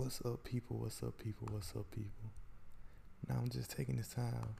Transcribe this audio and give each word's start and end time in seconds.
What's 0.00 0.22
up, 0.24 0.44
people? 0.44 0.78
What's 0.78 1.02
up, 1.02 1.18
people? 1.18 1.46
What's 1.52 1.76
up, 1.76 1.90
people? 1.90 2.30
Now 3.28 3.34
I'm 3.36 3.50
just 3.50 3.70
taking 3.70 3.96
this 3.96 4.08
time 4.08 4.56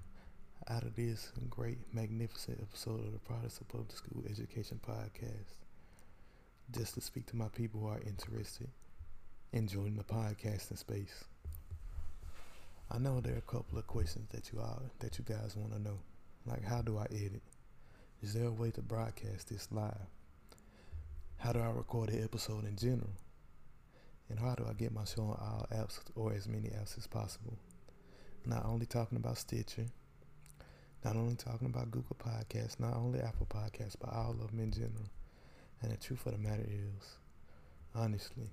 out 0.69 0.83
of 0.83 0.95
this 0.97 1.33
great, 1.49 1.79
magnificent 1.95 2.61
episode 2.61 3.07
of 3.07 3.13
the 3.13 3.35
of 3.35 3.69
Public 3.69 3.91
School 3.91 4.23
Education 4.29 4.79
Podcast 4.87 5.65
just 6.71 6.93
to 6.93 7.01
speak 7.01 7.25
to 7.29 7.37
my 7.37 7.49
people 7.49 7.81
who 7.81 7.87
are 7.89 8.03
interested 8.07 8.69
in 9.55 9.67
joining 9.67 9.97
the 9.97 10.05
podcasting 10.05 10.77
space. 10.77 11.25
I 12.91 12.99
know 12.99 13.23
there 13.23 13.33
are 13.33 13.39
a 13.39 13.41
couple 13.41 13.79
of 13.79 13.87
questions 13.87 14.29
that 14.33 14.53
you 14.53 14.61
all 14.61 14.83
that 14.99 15.19
you 15.19 15.25
guys 15.25 15.57
want 15.57 15.73
to 15.73 15.81
know, 15.81 16.01
like 16.45 16.65
how 16.67 16.83
do 16.83 16.99
I 16.99 17.05
edit? 17.05 17.43
Is 18.23 18.35
there 18.35 18.49
a 18.49 18.53
way 18.53 18.73
to 18.73 18.83
broadcast 18.83 19.49
this 19.49 19.69
live? 19.73 20.07
How 21.39 21.55
do 21.55 21.61
I 21.61 21.71
record 21.71 22.11
an 22.11 22.23
episode 22.23 22.67
in 22.67 22.77
general? 22.77 23.15
And 24.31 24.39
how 24.39 24.55
do 24.55 24.65
I 24.69 24.73
get 24.75 24.93
my 24.93 25.05
show 25.05 25.23
on 25.23 25.39
all 25.41 25.67
apps 25.75 25.99
or 26.15 26.33
as 26.33 26.47
many 26.47 26.69
apps 26.69 26.97
as 26.97 27.07
possible? 27.07 27.59
Not 28.47 28.65
only 28.65 28.87
talking 28.87 29.19
about 29.19 29.39
Stitcher, 29.39 29.87
not 31.05 31.17
only 31.17 31.35
talking 31.35 31.67
about 31.67 31.91
Google 31.91 32.17
Podcasts, 32.17 32.79
not 32.79 32.95
only 32.95 33.21
Apple 33.21 33.47
Podcasts, 33.47 33.97
but 34.01 34.13
all 34.13 34.31
of 34.31 34.51
them 34.51 34.61
in 34.61 34.71
general. 34.71 35.11
And 35.83 35.91
the 35.91 35.97
truth 35.97 36.25
of 36.27 36.33
the 36.33 36.39
matter 36.39 36.65
is, 36.67 37.07
honestly, 37.95 38.49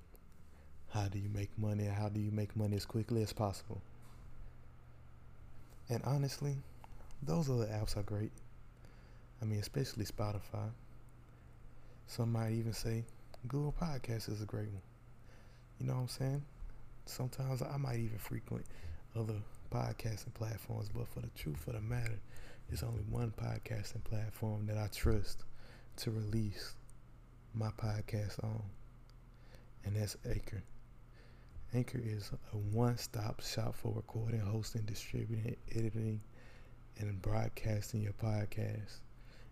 how 0.89 1.07
do 1.07 1.19
you 1.19 1.29
make 1.29 1.49
money? 1.57 1.85
How 1.85 2.09
do 2.09 2.19
you 2.19 2.31
make 2.31 2.55
money 2.55 2.75
as 2.75 2.85
quickly 2.85 3.21
as 3.21 3.33
possible? 3.33 3.81
And 5.89 6.01
honestly, 6.05 6.55
those 7.21 7.49
other 7.49 7.67
apps 7.67 7.97
are 7.97 8.03
great. 8.03 8.31
I 9.41 9.45
mean, 9.45 9.59
especially 9.59 10.05
Spotify. 10.05 10.69
Some 12.07 12.31
might 12.31 12.53
even 12.53 12.73
say 12.73 13.03
Google 13.47 13.75
Podcasts 13.79 14.31
is 14.31 14.41
a 14.41 14.45
great 14.45 14.69
one. 14.69 14.81
You 15.79 15.85
know 15.85 15.93
what 15.93 16.01
I'm 16.01 16.07
saying? 16.07 16.43
Sometimes 17.05 17.61
I 17.61 17.77
might 17.77 17.99
even 17.99 18.17
frequent 18.17 18.65
other 19.15 19.35
podcasting 19.71 20.33
platforms, 20.33 20.89
but 20.89 21.07
for 21.07 21.19
the 21.19 21.29
truth 21.35 21.67
of 21.67 21.73
the 21.73 21.81
matter, 21.81 22.19
there's 22.67 22.81
only 22.81 23.03
one 23.09 23.31
podcasting 23.37 24.03
platform 24.03 24.65
that 24.67 24.77
I 24.77 24.87
trust 24.87 25.43
to 25.97 26.11
release 26.11 26.73
my 27.53 27.69
podcast 27.69 28.43
on, 28.43 28.63
and 29.85 29.95
that's 29.95 30.17
Anchor. 30.27 30.63
Anchor 31.75 32.01
is 32.03 32.31
a 32.53 32.57
one 32.57 32.97
stop 32.97 33.43
shop 33.43 33.75
for 33.75 33.93
recording, 33.93 34.39
hosting, 34.39 34.81
distributing, 34.81 35.57
editing, 35.75 36.21
and 36.97 37.21
broadcasting 37.21 38.01
your 38.01 38.13
podcast. 38.13 38.99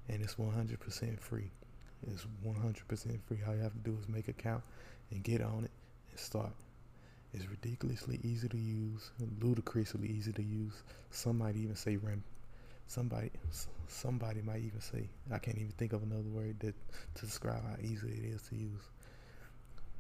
And 0.10 0.24
it's 0.24 0.36
100% 0.36 1.20
free. 1.20 1.52
It's 2.08 2.26
100% 2.46 3.22
free. 3.28 3.38
All 3.48 3.56
you 3.56 3.62
have 3.62 3.74
to 3.74 3.80
do 3.80 3.98
is 4.00 4.08
make 4.08 4.28
an 4.28 4.36
account 4.40 4.64
and 5.12 5.24
get 5.24 5.42
on 5.42 5.66
it 5.66 5.72
start. 6.20 6.52
It's 7.34 7.50
ridiculously 7.50 8.20
easy 8.24 8.48
to 8.48 8.58
use, 8.58 9.12
ludicrously 9.42 10.08
easy 10.08 10.32
to 10.32 10.42
use. 10.42 10.84
Some 11.12 11.38
might 11.40 11.56
even 11.58 11.76
say 11.76 11.98
ram. 11.98 12.24
Somebody, 12.88 13.32
somebody 13.88 14.42
might 14.42 14.62
even 14.62 14.80
say 14.80 15.10
I 15.32 15.40
can't 15.40 15.58
even 15.58 15.74
think 15.78 15.94
of 15.94 16.04
another 16.04 16.30
word 16.30 16.60
that 16.60 16.76
to 17.16 17.26
describe 17.26 17.64
how 17.64 17.76
easy 17.82 18.08
it 18.08 18.36
is 18.36 18.42
to 18.44 18.56
use. 18.56 18.82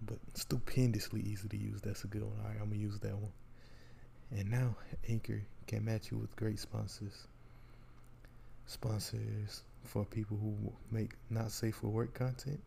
But 0.05 0.17
stupendously 0.33 1.22
easy 1.22 1.47
to 1.49 1.57
use. 1.57 1.81
That's 1.81 2.03
a 2.03 2.07
good 2.07 2.22
one. 2.23 2.33
All 2.41 2.50
right, 2.50 2.57
I'm 2.61 2.69
gonna 2.69 2.81
use 2.81 3.00
that 3.00 3.16
one. 3.16 3.33
And 4.31 4.50
now 4.50 4.75
Anchor 5.09 5.41
can 5.67 5.83
match 5.83 6.11
you 6.11 6.17
with 6.17 6.35
great 6.35 6.59
sponsors. 6.59 7.27
Sponsors 8.67 9.63
for 9.83 10.05
people 10.05 10.38
who 10.38 10.55
make 10.91 11.11
not 11.29 11.52
safe 11.52 11.75
for 11.75 11.88
work 11.88 12.13
content 12.13 12.61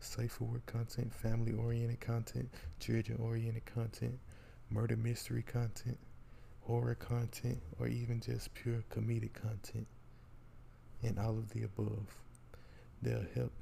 for 0.00 0.44
work 0.44 0.66
content, 0.66 1.12
family 1.12 1.52
oriented 1.52 2.00
content, 2.00 2.48
children 2.78 3.18
oriented 3.22 3.64
content, 3.66 4.18
murder 4.70 4.96
mystery 4.96 5.42
content, 5.42 5.98
horror 6.62 6.94
content, 6.94 7.60
or 7.78 7.86
even 7.86 8.20
just 8.20 8.52
pure 8.54 8.82
comedic 8.90 9.32
content, 9.34 9.86
and 11.02 11.18
all 11.18 11.38
of 11.38 11.50
the 11.50 11.62
above. 11.62 12.06
They'll 13.02 13.24
help 13.34 13.52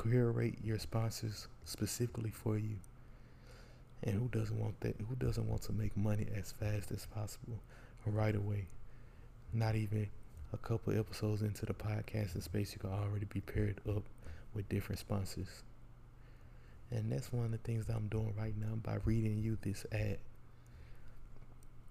curate 0.00 0.58
your 0.62 0.78
sponsors 0.78 1.48
specifically 1.64 2.30
for 2.30 2.58
you. 2.58 2.76
And 4.02 4.14
who 4.14 4.28
doesn't 4.28 4.58
want 4.58 4.80
that? 4.80 4.96
Who 5.08 5.14
doesn't 5.14 5.48
want 5.48 5.62
to 5.62 5.72
make 5.72 5.96
money 5.96 6.26
as 6.34 6.52
fast 6.52 6.90
as 6.90 7.06
possible 7.06 7.60
right 8.06 8.34
away? 8.34 8.66
Not 9.52 9.76
even 9.76 10.08
a 10.52 10.56
couple 10.56 10.98
episodes 10.98 11.42
into 11.42 11.66
the 11.66 11.74
podcasting 11.74 12.42
space, 12.42 12.72
you 12.72 12.78
can 12.78 12.90
already 12.90 13.26
be 13.26 13.40
paired 13.40 13.80
up 13.88 14.02
with 14.54 14.68
different 14.68 14.98
sponsors. 14.98 15.62
And 16.90 17.10
that's 17.10 17.32
one 17.32 17.46
of 17.46 17.52
the 17.52 17.58
things 17.58 17.86
that 17.86 17.96
I'm 17.96 18.08
doing 18.08 18.34
right 18.38 18.54
now 18.56 18.74
by 18.82 18.98
reading 19.04 19.38
you 19.38 19.56
this 19.62 19.86
ad. 19.92 20.18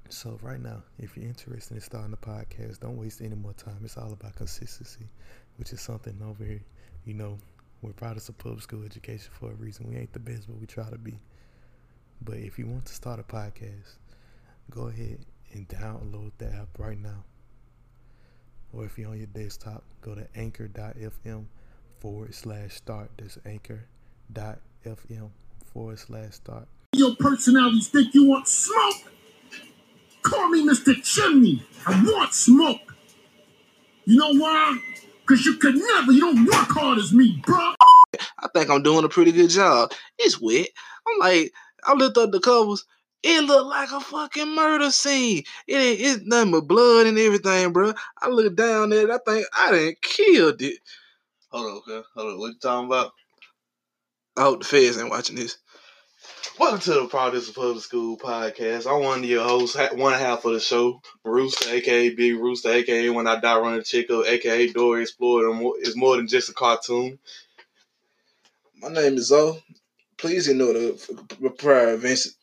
So 0.09 0.37
right 0.41 0.61
now, 0.61 0.83
if 0.99 1.15
you're 1.15 1.25
interested 1.25 1.75
in 1.75 1.81
starting 1.81 2.13
a 2.13 2.17
podcast, 2.17 2.81
don't 2.81 2.97
waste 2.97 3.21
any 3.21 3.35
more 3.35 3.53
time. 3.53 3.79
It's 3.83 3.97
all 3.97 4.11
about 4.11 4.35
consistency, 4.35 5.07
which 5.57 5.71
is 5.73 5.81
something 5.81 6.21
over 6.23 6.43
here. 6.43 6.61
You 7.05 7.13
know, 7.15 7.37
we're 7.81 7.93
products 7.93 8.29
of 8.29 8.37
public 8.37 8.61
school 8.61 8.83
education 8.83 9.31
for 9.39 9.51
a 9.51 9.55
reason. 9.55 9.89
We 9.89 9.95
ain't 9.95 10.13
the 10.13 10.19
best, 10.19 10.47
but 10.47 10.59
we 10.59 10.67
try 10.67 10.89
to 10.89 10.97
be. 10.97 11.17
But 12.21 12.37
if 12.37 12.59
you 12.59 12.67
want 12.67 12.85
to 12.85 12.93
start 12.93 13.19
a 13.19 13.23
podcast, 13.23 13.95
go 14.69 14.89
ahead 14.89 15.25
and 15.53 15.67
download 15.67 16.31
the 16.37 16.47
app 16.53 16.77
right 16.77 16.99
now. 16.99 17.23
Or 18.73 18.85
if 18.85 18.97
you're 18.99 19.09
on 19.09 19.17
your 19.17 19.27
desktop, 19.27 19.83
go 20.01 20.13
to 20.13 20.27
anchor.fm 20.35 21.45
forward 22.01 22.33
slash 22.33 22.73
start. 22.73 23.11
That's 23.17 23.37
anchor 23.45 23.85
dot 24.33 24.59
FM 24.83 25.29
forward 25.71 25.99
slash 25.99 26.33
start. 26.33 26.67
Your 26.93 27.15
personalities 27.15 27.87
think 27.89 28.13
you 28.15 28.27
want 28.27 28.47
smoke. 28.47 29.13
Call 30.23 30.49
me 30.49 30.67
Mr. 30.67 30.95
Chimney. 31.03 31.63
I 31.85 32.03
want 32.03 32.33
smoke. 32.33 32.95
You 34.05 34.17
know 34.17 34.33
why? 34.33 34.77
Because 35.21 35.45
you 35.45 35.57
could 35.57 35.75
never, 35.75 36.11
you 36.11 36.21
don't 36.21 36.45
work 36.45 36.69
hard 36.69 36.97
as 36.97 37.13
me, 37.13 37.39
bro. 37.45 37.73
I 38.39 38.47
think 38.53 38.69
I'm 38.69 38.81
doing 38.81 39.05
a 39.05 39.09
pretty 39.09 39.31
good 39.31 39.51
job. 39.51 39.91
It's 40.17 40.41
wet. 40.41 40.67
I'm 41.07 41.19
like, 41.19 41.53
I 41.85 41.93
looked 41.93 42.17
up 42.17 42.31
the 42.31 42.39
covers. 42.39 42.83
It 43.23 43.43
looked 43.43 43.67
like 43.67 43.91
a 43.91 43.99
fucking 43.99 44.55
murder 44.55 44.89
scene. 44.89 45.43
It 45.67 45.75
ain't 45.75 45.99
it's 46.01 46.25
nothing 46.25 46.51
but 46.51 46.67
blood 46.67 47.05
and 47.05 47.19
everything, 47.19 47.71
bro. 47.71 47.93
I 48.19 48.29
looked 48.29 48.55
down 48.55 48.89
there 48.89 49.03
and 49.03 49.13
I 49.13 49.19
think 49.19 49.45
I 49.53 49.71
didn't 49.71 50.01
killed 50.01 50.61
it. 50.63 50.79
Hold 51.51 51.65
on, 51.65 51.77
okay. 51.79 52.07
Hold 52.15 52.33
on. 52.33 52.39
What 52.39 52.47
you 52.47 52.59
talking 52.61 52.87
about? 52.87 53.11
I 54.37 54.43
hope 54.43 54.59
the 54.59 54.65
feds 54.65 54.97
ain't 54.97 55.09
watching 55.09 55.35
this. 55.35 55.57
Welcome 56.57 56.79
to 56.79 56.93
the 56.93 57.07
Products 57.07 57.49
of 57.49 57.55
Public 57.55 57.83
School 57.83 58.17
podcast. 58.17 58.89
I'm 58.89 59.03
one 59.03 59.19
of 59.19 59.25
your 59.25 59.43
hosts, 59.43 59.75
one 59.91 60.17
half 60.17 60.45
of 60.45 60.53
the 60.53 60.61
show, 60.61 61.01
Rooster, 61.25 61.69
aka 61.69 62.15
Big 62.15 62.35
Rooster, 62.35 62.71
aka 62.71 63.09
When 63.09 63.27
I 63.27 63.37
Die 63.37 63.59
Running 63.59 63.83
Chick 63.83 64.09
Up, 64.11 64.25
aka 64.27 64.67
Dory 64.67 65.01
Explorer. 65.01 65.53
It's 65.79 65.97
more 65.97 66.15
than 66.15 66.29
just 66.29 66.47
a 66.47 66.53
cartoon. 66.53 67.19
My 68.77 68.87
name 68.87 69.15
is 69.15 69.27
Zoe. 69.27 69.61
Please 70.17 70.47
ignore 70.47 70.71
the 70.71 71.53
prior 71.57 71.95
events 71.95 72.33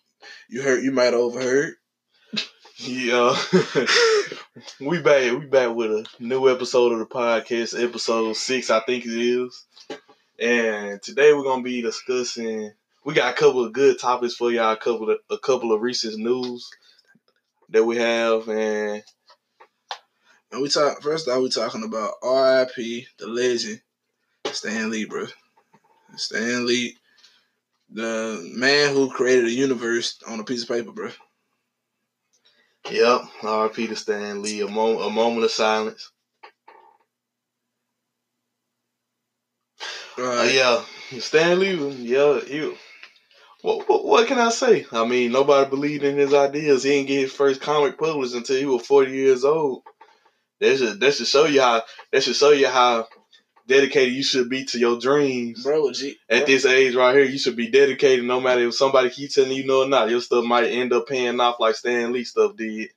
you 0.50 0.60
heard. 0.60 0.84
You 0.84 0.92
might 0.92 1.04
have 1.04 1.14
overheard. 1.14 1.76
Yeah, 2.80 3.36
we 4.80 5.00
back. 5.02 5.32
We 5.32 5.46
back 5.46 5.74
with 5.74 5.90
a 5.90 6.06
new 6.20 6.48
episode 6.48 6.92
of 6.92 7.00
the 7.00 7.06
podcast, 7.06 7.82
episode 7.82 8.36
six, 8.36 8.70
I 8.70 8.78
think 8.78 9.04
it 9.04 9.10
is. 9.10 9.64
And 10.38 11.02
today 11.02 11.32
we're 11.32 11.42
gonna 11.42 11.64
be 11.64 11.82
discussing. 11.82 12.70
We 13.04 13.14
got 13.14 13.32
a 13.32 13.36
couple 13.36 13.64
of 13.64 13.72
good 13.72 13.98
topics 13.98 14.36
for 14.36 14.52
y'all. 14.52 14.74
A 14.74 14.76
couple 14.76 15.10
of 15.10 15.18
a 15.28 15.38
couple 15.38 15.72
of 15.72 15.80
recent 15.80 16.18
news 16.18 16.70
that 17.70 17.82
we 17.82 17.96
have, 17.96 18.48
and 18.48 19.02
and 20.52 20.62
we 20.62 20.68
talk 20.68 21.02
first. 21.02 21.26
Off, 21.26 21.42
we 21.42 21.48
talking 21.48 21.82
about 21.82 22.14
R.I.P. 22.22 23.08
the 23.18 23.26
legend 23.26 23.80
Stan 24.52 24.88
Lee, 24.88 25.04
bro. 25.04 25.26
Stan 26.14 26.64
Lee, 26.64 26.96
the 27.90 28.40
man 28.54 28.94
who 28.94 29.10
created 29.10 29.46
a 29.46 29.50
universe 29.50 30.20
on 30.28 30.38
a 30.38 30.44
piece 30.44 30.62
of 30.62 30.68
paper, 30.68 30.92
bro. 30.92 31.10
Yep, 32.90 33.22
R.I.P. 33.42 33.86
to 33.88 33.96
Stan 33.96 34.42
Lee. 34.42 34.60
A, 34.62 34.68
mo- 34.68 35.00
a 35.00 35.10
moment 35.10 35.44
of 35.44 35.50
silence. 35.50 36.10
Uh, 40.18 40.48
yeah, 40.50 40.82
Stan 41.20 41.58
Lee. 41.60 41.74
Yeah, 41.90 42.40
you. 42.46 42.76
What, 43.62 43.88
what, 43.88 44.04
what 44.04 44.28
can 44.28 44.38
I 44.38 44.50
say? 44.50 44.86
I 44.92 45.06
mean, 45.06 45.32
nobody 45.32 45.68
believed 45.68 46.04
in 46.04 46.16
his 46.16 46.34
ideas. 46.34 46.84
He 46.84 46.90
didn't 46.90 47.08
get 47.08 47.20
his 47.20 47.32
first 47.32 47.60
comic 47.60 47.98
published 47.98 48.34
until 48.34 48.56
he 48.58 48.66
was 48.66 48.86
forty 48.86 49.12
years 49.12 49.44
old. 49.44 49.82
That 50.60 50.78
should 50.78 51.00
that 51.00 51.14
should 51.14 51.26
show 51.26 51.46
you 51.46 51.60
how 51.62 51.82
that 52.12 52.22
should 52.22 52.36
show 52.36 52.50
you 52.50 52.68
how 52.68 53.06
dedicated 53.68 54.14
you 54.14 54.22
should 54.24 54.48
be 54.48 54.64
to 54.64 54.78
your 54.78 54.98
dreams. 54.98 55.62
Bro, 55.62 55.92
G, 55.92 56.16
At 56.28 56.38
bro. 56.40 56.46
this 56.46 56.64
age 56.66 56.94
right 56.96 57.14
here, 57.14 57.24
you 57.24 57.38
should 57.38 57.54
be 57.56 57.68
dedicated 57.70 58.24
no 58.24 58.40
matter 58.40 58.66
if 58.66 58.74
somebody 58.74 59.10
keep 59.10 59.30
telling 59.30 59.52
you 59.52 59.64
no 59.66 59.82
or 59.82 59.88
not. 59.88 60.10
Your 60.10 60.20
stuff 60.20 60.44
might 60.44 60.64
end 60.66 60.92
up 60.92 61.06
paying 61.06 61.38
off 61.38 61.60
like 61.60 61.76
Stan 61.76 62.12
Lee 62.12 62.24
stuff 62.24 62.56
did. 62.56 62.88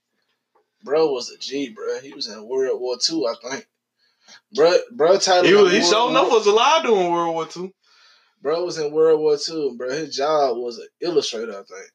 bro 0.83 1.12
was 1.12 1.29
a 1.29 1.38
G, 1.38 1.69
bro. 1.69 2.00
He 2.00 2.13
was 2.13 2.27
in 2.27 2.47
World 2.47 2.81
War 2.81 2.97
II, 3.12 3.25
I 3.27 3.35
think. 3.50 3.68
Bro, 4.56 4.77
bro, 4.91 5.18
titled 5.18 5.45
He 5.47 5.53
was 5.53 5.71
he 5.71 5.77
enough 5.79 6.29
War- 6.29 6.38
was 6.39 6.47
alive 6.47 6.83
during 6.83 7.12
World 7.12 7.35
War 7.35 7.47
II. 7.56 7.74
Bro 8.41 8.65
was 8.65 8.77
in 8.79 8.91
World 8.91 9.19
War 9.19 9.38
II, 9.47 9.75
bro. 9.77 9.89
His 9.91 10.15
job 10.15 10.57
was 10.57 10.79
an 10.79 10.88
illustrator, 11.01 11.51
I 11.51 11.63
think. 11.63 11.91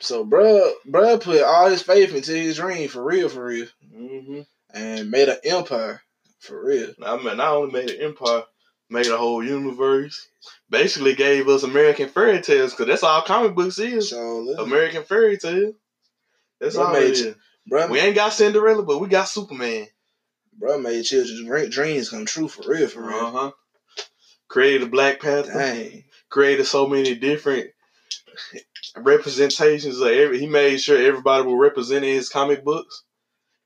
So, 0.00 0.24
bruh, 0.24 0.70
bruh 0.88 1.20
put 1.20 1.42
all 1.42 1.68
his 1.68 1.82
faith 1.82 2.14
into 2.14 2.32
his 2.32 2.56
dream 2.56 2.88
for 2.88 3.02
real, 3.02 3.28
for 3.28 3.44
real, 3.44 3.66
Mm-hmm. 3.94 4.40
and 4.72 5.10
made 5.10 5.28
an 5.28 5.38
empire 5.44 6.00
for 6.40 6.64
real. 6.64 6.92
I 7.04 7.16
mean, 7.16 7.36
not 7.36 7.54
only 7.54 7.72
made 7.72 7.90
an 7.90 8.00
empire, 8.00 8.44
made 8.90 9.06
a 9.06 9.16
whole 9.16 9.44
universe. 9.44 10.28
Basically, 10.70 11.14
gave 11.14 11.48
us 11.48 11.62
American 11.62 12.08
fairy 12.08 12.40
tales 12.40 12.72
because 12.72 12.86
that's 12.86 13.02
all 13.02 13.22
comic 13.22 13.54
books 13.54 13.78
is. 13.78 14.10
So, 14.10 14.54
American 14.58 15.04
fairy 15.04 15.36
tale. 15.38 15.72
That's 16.60 16.76
Bro 16.76 16.86
all 16.86 16.92
made 16.92 17.10
it 17.10 17.16
is. 17.16 17.34
bruh, 17.70 17.90
We 17.90 18.00
ain't 18.00 18.14
got 18.16 18.32
Cinderella, 18.32 18.82
but 18.82 18.98
we 18.98 19.08
got 19.08 19.28
Superman. 19.28 19.86
Bro 20.58 20.78
made 20.78 21.04
children's 21.04 21.74
dreams 21.74 22.10
come 22.10 22.26
true 22.26 22.48
for 22.48 22.68
real, 22.68 22.88
for 22.88 23.02
real. 23.02 23.16
Uh 23.16 23.30
huh. 23.30 23.50
Created 24.48 24.90
Black 24.90 25.20
Panther. 25.20 25.52
Dang, 25.52 26.04
Created 26.30 26.66
so 26.66 26.86
many 26.86 27.14
different 27.14 27.70
representations 28.96 30.00
of 30.00 30.08
every. 30.08 30.40
He 30.40 30.46
made 30.46 30.78
sure 30.78 30.98
everybody 31.00 31.44
was 31.44 31.58
represented 31.58 32.08
in 32.08 32.16
his 32.16 32.28
comic 32.28 32.64
books, 32.64 33.04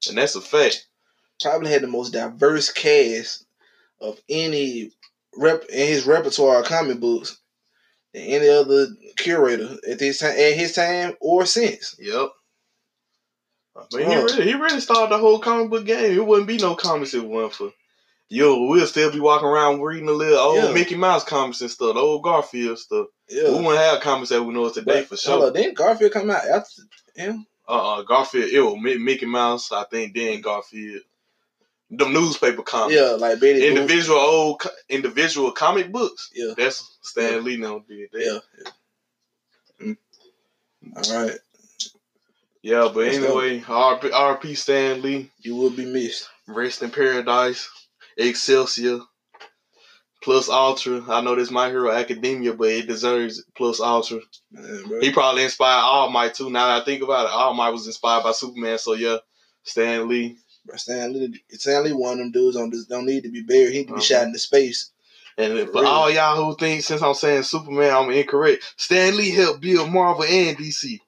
and 0.08 0.18
that's 0.18 0.34
a 0.36 0.40
fact. 0.40 0.86
Probably 1.40 1.70
had 1.70 1.82
the 1.82 1.88
most 1.88 2.12
diverse 2.12 2.70
cast 2.70 3.44
of 4.00 4.20
any 4.28 4.90
rep 5.36 5.64
in 5.68 5.88
his 5.88 6.04
repertoire 6.06 6.60
of 6.60 6.66
comic 6.66 7.00
books 7.00 7.38
than 8.12 8.22
any 8.22 8.48
other 8.48 8.88
curator 9.16 9.76
at 9.88 9.98
this 9.98 10.18
time, 10.18 10.32
at 10.32 10.54
his 10.54 10.74
time 10.74 11.14
or 11.20 11.46
since. 11.46 11.96
Yep. 11.98 12.30
I 13.74 13.96
mean, 13.96 14.10
he 14.10 14.16
really, 14.16 14.44
he 14.44 14.54
really 14.54 14.80
started 14.80 15.12
the 15.12 15.18
whole 15.18 15.38
comic 15.38 15.70
book 15.70 15.86
game. 15.86 16.12
It 16.12 16.26
wouldn't 16.26 16.48
be 16.48 16.58
no 16.58 16.74
comics 16.74 17.14
if 17.14 17.22
it 17.22 17.28
wasn't 17.28 17.54
for. 17.54 17.72
Yo, 18.28 18.66
we'll 18.66 18.86
still 18.86 19.12
be 19.12 19.20
walking 19.20 19.48
around 19.48 19.80
reading 19.82 20.06
the 20.06 20.12
little 20.12 20.38
old 20.38 20.56
Yeah. 20.56 20.72
Mickey 20.72 20.94
Mouse 20.94 21.24
comics 21.24 21.60
and 21.60 21.70
stuff, 21.70 21.94
the 21.94 22.00
old 22.00 22.22
Garfield 22.22 22.78
stuff. 22.78 23.08
Yeah. 23.28 23.48
We 23.50 23.56
wouldn't 23.56 23.76
have 23.76 24.00
comics 24.00 24.30
that 24.30 24.42
we 24.42 24.54
know 24.54 24.70
today 24.70 25.00
But, 25.00 25.08
for 25.08 25.16
sure. 25.16 25.52
didn't 25.52 25.76
Garfield 25.76 26.12
come 26.12 26.30
out 26.30 26.44
after 26.46 26.82
him? 27.14 27.46
Uh, 27.68 27.98
uh 27.98 28.02
Garfield, 28.02 28.50
it 28.50 28.60
was 28.60 28.98
Mickey 29.00 29.26
Mouse, 29.26 29.70
I 29.70 29.84
think. 29.84 30.14
Then 30.14 30.40
Garfield, 30.40 31.02
the 31.94 32.08
newspaper 32.08 32.62
comics, 32.62 32.98
Yeah, 32.98 33.10
like 33.12 33.38
Betty 33.38 33.60
Boop. 33.60 33.68
individual 33.68 34.18
old 34.18 34.62
individual 34.88 35.52
comic 35.52 35.92
books. 35.92 36.30
Yeah. 36.34 36.54
That's 36.56 36.98
Stan 37.02 37.34
Yeah. 37.34 37.38
Lee 37.40 37.56
now 37.58 37.80
did 37.86 38.08
that. 38.12 38.24
Yeah. 38.24 38.38
yeah. 39.80 39.88
Mm. 39.88 39.96
All 40.96 41.22
right. 41.26 41.38
Yeah, 42.62 42.88
but 42.94 43.04
Let's 43.06 43.16
anyway, 43.16 43.58
RP, 43.60 44.10
RP 44.10 44.56
Stan 44.56 45.02
Lee. 45.02 45.30
You 45.38 45.56
will 45.56 45.70
be 45.70 45.84
missed. 45.84 46.28
Rest 46.46 46.82
in 46.82 46.90
Paradise, 46.90 47.68
Excelsior, 48.16 49.00
Plus 50.22 50.48
Ultra. 50.48 51.02
I 51.08 51.20
know 51.22 51.34
this 51.34 51.50
My 51.50 51.68
Hero 51.68 51.90
Academia, 51.90 52.52
but 52.54 52.68
it 52.68 52.86
deserves 52.86 53.42
Plus 53.56 53.80
Ultra. 53.80 54.20
Man. 54.52 55.00
He 55.00 55.12
probably 55.12 55.42
inspired 55.42 55.82
All 55.82 56.10
Might 56.10 56.34
too. 56.34 56.50
Now 56.50 56.68
that 56.68 56.82
I 56.82 56.84
think 56.84 57.02
about 57.02 57.26
it, 57.26 57.32
All 57.32 57.52
Might 57.54 57.70
was 57.70 57.86
inspired 57.88 58.22
by 58.22 58.30
Superman. 58.32 58.78
So 58.78 58.94
yeah, 58.94 59.16
Stan 59.64 60.08
Lee. 60.08 60.36
Bro, 60.64 60.76
Stan 60.76 61.12
Lee, 61.12 61.42
Stan 61.50 61.84
Lee, 61.84 61.92
one 61.92 62.12
of 62.12 62.18
them 62.18 62.30
dudes 62.32 62.56
on 62.56 62.70
this 62.70 62.84
don't 62.86 63.06
need 63.06 63.24
to 63.24 63.30
be 63.30 63.42
buried. 63.42 63.72
He 63.72 63.80
to 63.84 63.86
be 63.88 63.92
Uh-huh. 63.94 64.00
shot 64.00 64.22
into 64.26 64.38
space. 64.38 64.90
And 65.38 65.52
for 65.70 65.76
Really? 65.76 65.86
all 65.86 66.10
y'all 66.10 66.36
who 66.44 66.56
think 66.56 66.82
since 66.84 67.02
I'm 67.02 67.14
saying 67.14 67.44
Superman, 67.44 67.94
I'm 67.94 68.10
incorrect. 68.10 68.62
Stan 68.76 69.16
Lee 69.16 69.30
helped 69.30 69.60
build 69.60 69.90
Marvel 69.90 70.24
and 70.24 70.56
DC. 70.56 71.00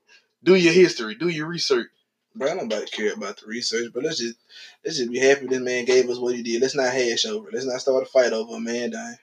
Do 0.43 0.55
your 0.55 0.73
history, 0.73 1.15
do 1.15 1.29
your 1.29 1.47
research. 1.47 1.89
Bro, 2.35 2.49
I 2.51 2.55
don't 2.55 2.69
nobody 2.69 2.91
care 2.91 3.13
about 3.13 3.37
the 3.39 3.47
research, 3.47 3.93
but 3.95 4.03
let's 4.03 4.19
just 4.19 4.37
let's 4.85 4.97
just 4.97 5.11
be 5.11 5.19
happy 5.19 5.47
this 5.47 5.61
man 5.61 5.85
gave 5.85 6.09
us 6.11 6.19
what 6.19 6.35
he 6.35 6.43
did. 6.43 6.61
Let's 6.61 6.75
not 6.75 6.93
hash 6.93 7.27
over. 7.27 7.49
Let's 7.53 7.67
not 7.67 7.81
start 7.81 8.03
a 8.03 8.07
fight 8.07 8.33
over 8.33 8.57
a 8.57 8.61
man 8.61 8.91
dying. 8.91 9.17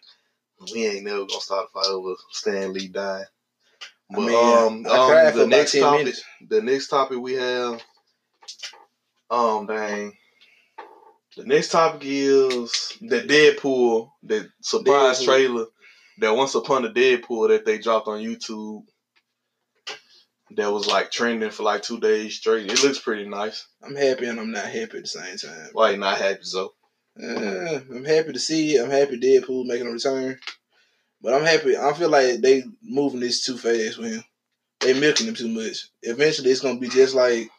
We 0.72 0.86
ain't 0.88 1.04
never 1.04 1.26
gonna 1.26 1.42
start 1.42 1.66
a 1.66 1.68
fight 1.74 1.90
over 1.92 2.16
Stan 2.32 2.72
Lee 2.72 2.88
dying. 2.88 3.26
I 4.12 4.16
But 4.16 4.22
mean, 4.28 4.56
um, 4.58 4.86
I 4.86 5.08
cried 5.08 5.26
um 5.28 5.32
for 5.32 5.38
the 5.40 5.44
about 5.46 5.50
next 5.58 5.72
10 5.74 5.82
topic, 5.82 6.00
minutes. 6.00 6.24
the 6.48 6.62
next 6.62 6.88
topic 6.88 7.18
we 7.20 7.34
have, 7.34 7.82
um, 9.30 9.66
dang. 9.66 10.18
The 11.42 11.48
next 11.48 11.72
topic 11.72 12.04
is 12.06 12.94
the 13.02 13.22
Deadpool, 13.22 14.12
the 14.22 14.48
surprise 14.62 15.20
Deadpool. 15.20 15.26
trailer 15.26 15.66
that 16.20 16.36
once 16.36 16.54
upon 16.54 16.86
a 16.86 16.90
Deadpool 16.90 17.48
that 17.48 17.66
they 17.66 17.80
dropped 17.80 18.08
on 18.08 18.20
YouTube. 18.20 18.84
That 20.52 20.72
was 20.72 20.86
like 20.86 21.10
trending 21.10 21.50
for 21.50 21.64
like 21.64 21.82
two 21.82 22.00
days 22.00 22.36
straight. 22.36 22.72
It 22.72 22.84
looks 22.84 23.00
pretty 23.00 23.28
nice. 23.28 23.66
I'm 23.82 23.96
happy 23.96 24.28
and 24.28 24.40
I'm 24.40 24.52
not 24.52 24.66
happy 24.66 24.98
at 24.98 25.04
the 25.04 25.08
same 25.08 25.38
time. 25.38 25.70
Why 25.74 25.92
you 25.92 25.98
not 25.98 26.20
happy 26.20 26.44
so? 26.44 26.74
Uh, 27.20 27.80
I'm 27.90 28.06
happy 28.06 28.34
to 28.34 28.40
see 28.40 28.76
it. 28.76 28.84
I'm 28.84 28.92
happy 28.92 29.20
Deadpool 29.20 29.66
making 29.66 29.88
a 29.88 29.92
return. 29.92 30.38
But 31.24 31.34
I'm 31.34 31.44
happy. 31.44 31.76
I 31.76 31.92
feel 31.94 32.10
like 32.10 32.42
they 32.42 32.66
moving 32.84 33.22
this 33.22 33.44
too 33.44 33.58
fast 33.58 33.98
with 33.98 34.14
him. 34.14 34.24
They 34.82 34.94
milking 34.94 35.26
him 35.26 35.36
too 35.36 35.48
much. 35.48 35.88
Eventually, 36.04 36.52
it's 36.52 36.62
gonna 36.62 36.80
be 36.80 36.90
just 36.90 37.16
like 37.16 37.50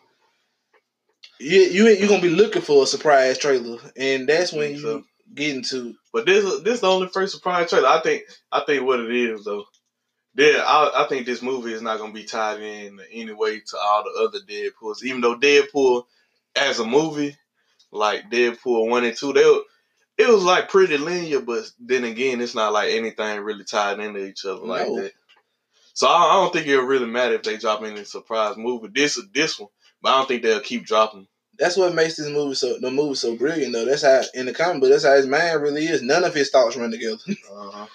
you. 1.43 1.61
You 1.63 1.89
you're 1.89 2.09
gonna 2.09 2.23
be 2.23 2.31
looking 2.31 2.63
for 2.63 2.83
a 2.83 2.87
surprise 2.87 3.39
trailer, 3.39 3.79
and 3.97 4.29
that's 4.29 4.53
when 4.53 4.73
you 4.73 4.81
so. 4.81 5.05
get 5.35 5.57
into 5.57 5.95
But 6.13 6.27
this 6.27 6.61
this 6.63 6.81
the 6.81 6.89
only 6.89 7.09
first 7.09 7.35
surprise 7.35 7.71
trailer. 7.71 7.89
I 7.89 8.01
think 8.03 8.25
I 8.51 8.61
think 8.67 8.85
what 8.85 9.01
it 9.01 9.11
is 9.11 9.45
though. 9.45 9.65
Yeah, 10.35 10.65
I, 10.67 11.05
I 11.05 11.09
think 11.09 11.27
this 11.27 11.43
movie 11.43 11.73
is 11.75 11.83
not 11.83 11.99
gonna 11.99 12.13
be 12.13 12.25
tied 12.25 12.61
in 12.61 12.99
any 13.13 13.33
way 13.35 13.61
to 13.61 13.77
all 13.79 14.05
the 14.05 14.23
other 14.25 14.39
Deadpools. 14.47 15.05
Even 15.05 15.21
though 15.21 15.39
Deadpool, 15.39 16.05
as 16.57 16.79
a 16.79 16.87
movie, 16.87 17.37
like 17.91 18.31
Deadpool 18.31 18.89
one 18.89 19.05
and 19.05 19.17
two, 19.17 19.35
they 19.35 19.45
were, 19.45 19.61
it 20.19 20.29
was 20.29 20.45
like 20.45 20.71
pretty 20.71 20.97
linear. 20.99 21.41
But 21.41 21.65
then 21.79 22.05
again, 22.05 22.41
it's 22.41 22.55
not 22.55 22.73
like 22.73 22.93
anything 22.93 23.41
really 23.41 23.65
tied 23.65 24.01
into 24.01 24.25
each 24.25 24.45
other 24.47 24.63
like 24.63 24.89
No. 24.89 24.97
that. 25.03 25.13
So 25.95 26.07
I, 26.09 26.13
I 26.13 26.33
don't 26.43 26.53
think 26.53 26.67
it'll 26.67 26.87
really 26.87 27.07
matter 27.07 27.35
if 27.35 27.43
they 27.43 27.59
drop 27.59 27.83
any 27.83 28.05
surprise 28.05 28.57
movie. 28.57 28.89
This 28.95 29.19
is 29.19 29.27
this 29.35 29.61
one, 29.61 29.69
but 30.01 30.11
I 30.15 30.19
don't 30.19 30.29
think 30.29 30.43
they'll 30.43 30.61
keep 30.61 30.87
dropping. 30.87 31.27
That's 31.59 31.77
what 31.77 31.95
makes 31.95 32.17
this 32.17 32.29
movie 32.29 32.55
so 32.55 32.79
the 32.79 32.91
movie 32.91 33.15
so 33.15 33.37
brilliant 33.37 33.73
though. 33.73 33.85
That's 33.85 34.03
how 34.03 34.23
in 34.35 34.47
the 34.47 34.55
comic 34.55 34.81
book, 34.81 34.91
that's 34.91 35.05
how 35.05 35.15
his 35.17 35.27
mind 35.27 35.63
really 35.63 35.85
is. 35.85 36.03
None 36.03 36.25
of 36.25 36.35
his 36.35 36.51
thoughts 36.51 36.77
run 36.77 36.91
together. 36.91 37.19
Uh-huh. 37.53 37.87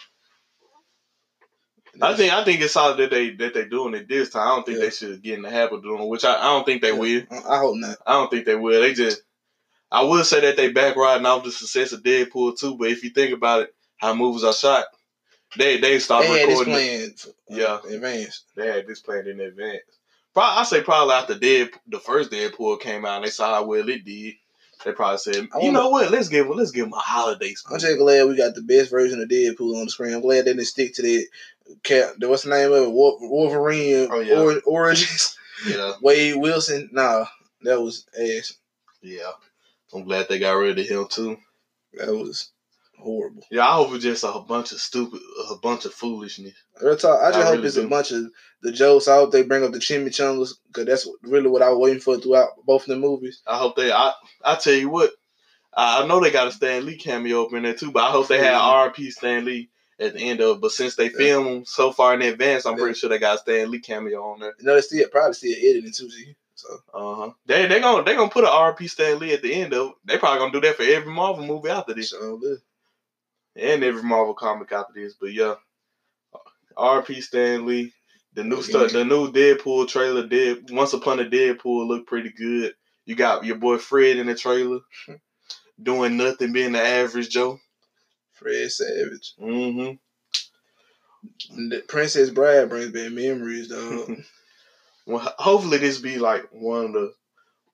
I 1.99 2.13
think 2.15 2.31
I 2.31 2.43
think 2.43 2.61
it's 2.61 2.73
solid 2.73 2.97
that 2.97 3.09
they 3.09 3.31
that 3.31 3.53
they 3.55 3.65
doing 3.65 3.95
it 3.95 4.07
this 4.07 4.29
time. 4.29 4.43
I 4.47 4.55
don't 4.55 4.65
think 4.65 4.77
Yeah. 4.77 4.83
they 4.85 4.89
should 4.91 5.21
get 5.23 5.35
in 5.35 5.41
the 5.41 5.49
habit 5.49 5.75
of 5.77 5.83
doing 5.83 6.03
it, 6.03 6.07
which 6.07 6.25
I, 6.25 6.35
I 6.35 6.43
don't 6.43 6.65
think 6.65 6.81
they 6.81 6.91
will. 6.91 7.23
I 7.31 7.57
hope 7.57 7.75
not. 7.77 7.97
I 8.05 8.13
don't 8.13 8.29
think 8.29 8.45
they 8.45 8.55
will. 8.55 8.79
They 8.81 8.93
just 8.93 9.21
I 9.91 10.03
would 10.03 10.25
say 10.25 10.41
that 10.41 10.57
they 10.57 10.71
back 10.71 10.95
riding 10.95 11.25
off 11.25 11.43
the 11.43 11.51
success 11.51 11.93
of 11.93 12.03
Deadpool 12.03 12.59
too, 12.59 12.77
but 12.77 12.89
if 12.91 13.03
you 13.03 13.09
think 13.09 13.33
about 13.33 13.63
it, 13.63 13.75
how 13.97 14.13
movies 14.13 14.43
are 14.43 14.53
shot, 14.53 14.85
they 15.57 15.79
they 15.79 15.97
started 15.97 16.29
They 16.29 16.39
had 16.41 16.49
this 16.49 16.59
recording. 16.59 16.73
it- 16.85 16.99
plan, 16.99 17.13
for, 17.15 17.29
uh, 17.29 17.79
Yeah. 17.87 17.95
advance. 17.95 18.43
They 18.55 18.67
had 18.67 18.85
this 18.87 18.99
planned 18.99 19.27
in 19.27 19.39
advance. 19.39 19.81
Probably, 20.37 20.59
I 20.59 20.63
say 20.65 20.83
probably 20.83 21.15
after 21.15 21.33
Dead 21.33 21.71
the 21.87 21.97
first 21.97 22.29
Deadpool 22.29 22.79
came 22.79 23.05
out, 23.05 23.15
and 23.15 23.25
they 23.25 23.31
saw 23.31 23.55
how 23.55 23.65
well 23.65 23.89
it 23.89 24.05
did. 24.05 24.35
They 24.85 24.91
probably 24.91 25.17
said, 25.17 25.47
you 25.59 25.71
know 25.71 25.89
what? 25.89 26.11
Let's 26.11 26.29
give 26.29 26.45
him 26.45 26.55
let's 26.55 26.69
give 26.69 26.85
him 26.85 26.93
a 26.93 26.97
holiday 26.97 27.49
I'm 27.49 27.55
special. 27.55 27.79
just 27.89 27.97
glad 27.97 28.27
we 28.27 28.37
got 28.37 28.53
the 28.53 28.61
best 28.61 28.91
version 28.91 29.19
of 29.19 29.29
Deadpool 29.29 29.75
on 29.79 29.85
the 29.85 29.89
screen. 29.89 30.13
I'm 30.13 30.21
glad 30.21 30.45
they 30.45 30.51
didn't 30.53 30.65
stick 30.65 30.93
to 30.93 31.01
that. 31.01 31.27
Cap, 31.81 32.11
what's 32.19 32.43
the 32.43 32.51
name 32.51 32.71
of 32.71 32.83
it? 32.83 32.91
Wolverine 32.91 34.09
Oh, 34.11 34.19
yeah. 34.19 34.39
or, 34.39 34.61
Origins. 34.65 35.35
Yeah, 35.67 35.93
Wade 36.03 36.35
Wilson. 36.35 36.87
Nah, 36.91 37.25
that 37.63 37.81
was 37.81 38.05
ass. 38.15 38.53
yeah. 39.01 39.31
I'm 39.91 40.03
glad 40.03 40.27
they 40.29 40.37
got 40.37 40.51
rid 40.53 40.77
of 40.77 40.87
him 40.87 41.07
too. 41.09 41.37
That 41.93 42.09
was 42.09 42.51
horrible. 42.97 43.43
Yeah, 43.51 43.67
I 43.67 43.75
hope 43.75 43.93
it's 43.93 44.03
just 44.03 44.23
a 44.23 44.39
bunch 44.39 44.71
of 44.71 44.79
stupid, 44.79 45.21
a 45.51 45.55
bunch 45.55 45.85
of 45.85 45.93
foolishness. 45.93 46.53
Real 46.81 46.97
talk, 46.97 47.21
I 47.21 47.29
just 47.31 47.39
I 47.39 47.43
hope 47.45 47.55
really 47.55 47.67
it's 47.67 47.75
do. 47.75 47.85
a 47.85 47.89
bunch 47.89 48.11
of 48.11 48.25
the 48.61 48.71
jokes. 48.71 49.07
I 49.07 49.15
hope 49.15 49.31
they 49.31 49.43
bring 49.43 49.63
up 49.63 49.71
the 49.71 49.79
chimichangas 49.79 50.53
because 50.67 50.85
that's 50.85 51.07
really 51.21 51.49
what 51.49 51.61
I 51.61 51.69
was 51.69 51.79
waiting 51.79 51.99
for 52.01 52.17
throughout 52.17 52.49
both 52.65 52.83
of 52.83 52.89
the 52.89 52.97
movies. 52.97 53.41
I 53.47 53.57
hope 53.57 53.75
they. 53.75 53.91
I 53.91 54.13
I 54.43 54.55
tell 54.55 54.73
you 54.73 54.89
what, 54.89 55.11
I, 55.75 56.05
know 56.07 56.19
they 56.19 56.31
got 56.31 56.47
a 56.47 56.51
Stan 56.51 56.85
Lee 56.85 56.97
cameo 56.97 57.45
up 57.45 57.53
in 57.53 57.63
there 57.63 57.75
too, 57.75 57.91
but 57.91 58.03
I 58.03 58.11
hope 58.11 58.27
they 58.27 58.39
had 58.39 58.55
R.P. 58.55 59.11
Stan 59.11 59.45
Lee 59.45 59.69
at 59.99 60.13
the 60.13 60.19
end 60.19 60.41
of. 60.41 60.59
But 60.59 60.71
since 60.71 60.95
they 60.95 61.09
film 61.09 61.45
them 61.45 61.65
so 61.65 61.91
far 61.91 62.15
in 62.15 62.21
advance, 62.23 62.65
I'm 62.65 62.77
pretty 62.77 62.97
sure 62.97 63.09
they 63.09 63.19
got 63.19 63.35
a 63.35 63.39
Stan 63.39 63.69
Lee 63.69 63.79
cameo 63.79 64.23
on 64.23 64.39
there. 64.39 64.53
You 64.59 64.65
know, 64.65 64.75
they 64.75 64.81
still 64.81 65.07
probably 65.09 65.33
still 65.33 65.55
editing 65.57 65.91
too. 65.91 66.09
G. 66.09 66.35
So 66.55 66.67
Uh 66.93 67.15
huh. 67.15 67.31
They 67.45 67.67
they 67.67 67.79
gonna 67.79 68.03
they 68.03 68.15
gonna 68.15 68.31
put 68.31 68.43
an 68.43 68.49
R.P. 68.51 68.87
Stan 68.87 69.19
Lee 69.19 69.33
at 69.33 69.43
the 69.43 69.53
end 69.53 69.73
of 69.73 69.89
it. 69.89 69.95
They 70.05 70.17
probably 70.17 70.39
gonna 70.39 70.51
do 70.51 70.61
that 70.61 70.75
for 70.75 70.83
every 70.83 71.13
Marvel 71.13 71.45
movie 71.45 71.69
after 71.69 71.93
this, 71.93 72.11
good. 72.13 72.57
And 73.57 73.83
every 73.83 74.03
Marvel 74.03 74.33
comic 74.33 74.71
after 74.71 74.93
this. 74.93 75.15
But 75.19 75.33
yeah, 75.33 75.55
R.P. 76.75 77.21
Stan 77.21 77.65
Lee. 77.65 77.93
The 78.33 78.43
new 78.43 78.61
stuff, 78.61 78.91
the 78.91 79.03
new 79.03 79.31
Deadpool 79.31 79.87
trailer, 79.87 80.27
did. 80.27 80.69
Once 80.69 80.93
Upon 80.93 81.19
a 81.19 81.23
Deadpool 81.23 81.87
looked 81.87 82.07
pretty 82.07 82.29
good. 82.29 82.75
You 83.05 83.15
got 83.15 83.45
your 83.45 83.55
boy 83.55 83.77
Fred 83.79 84.17
in 84.17 84.27
the 84.27 84.35
trailer, 84.35 84.79
doing 85.81 86.17
nothing, 86.17 86.53
being 86.53 86.73
the 86.73 86.81
average 86.81 87.29
Joe. 87.29 87.57
Fred 88.33 88.71
Savage. 88.71 89.33
Mm-hmm. 89.41 89.95
The 91.69 91.81
Princess 91.87 92.29
Bride 92.29 92.69
brings 92.69 92.91
back 92.91 93.11
memories, 93.11 93.69
dog. 93.69 94.17
Well, 95.07 95.33
hopefully 95.37 95.77
this 95.77 95.99
be 95.99 96.17
like 96.17 96.49
one 96.51 96.87
of 96.87 96.91
the 96.91 97.13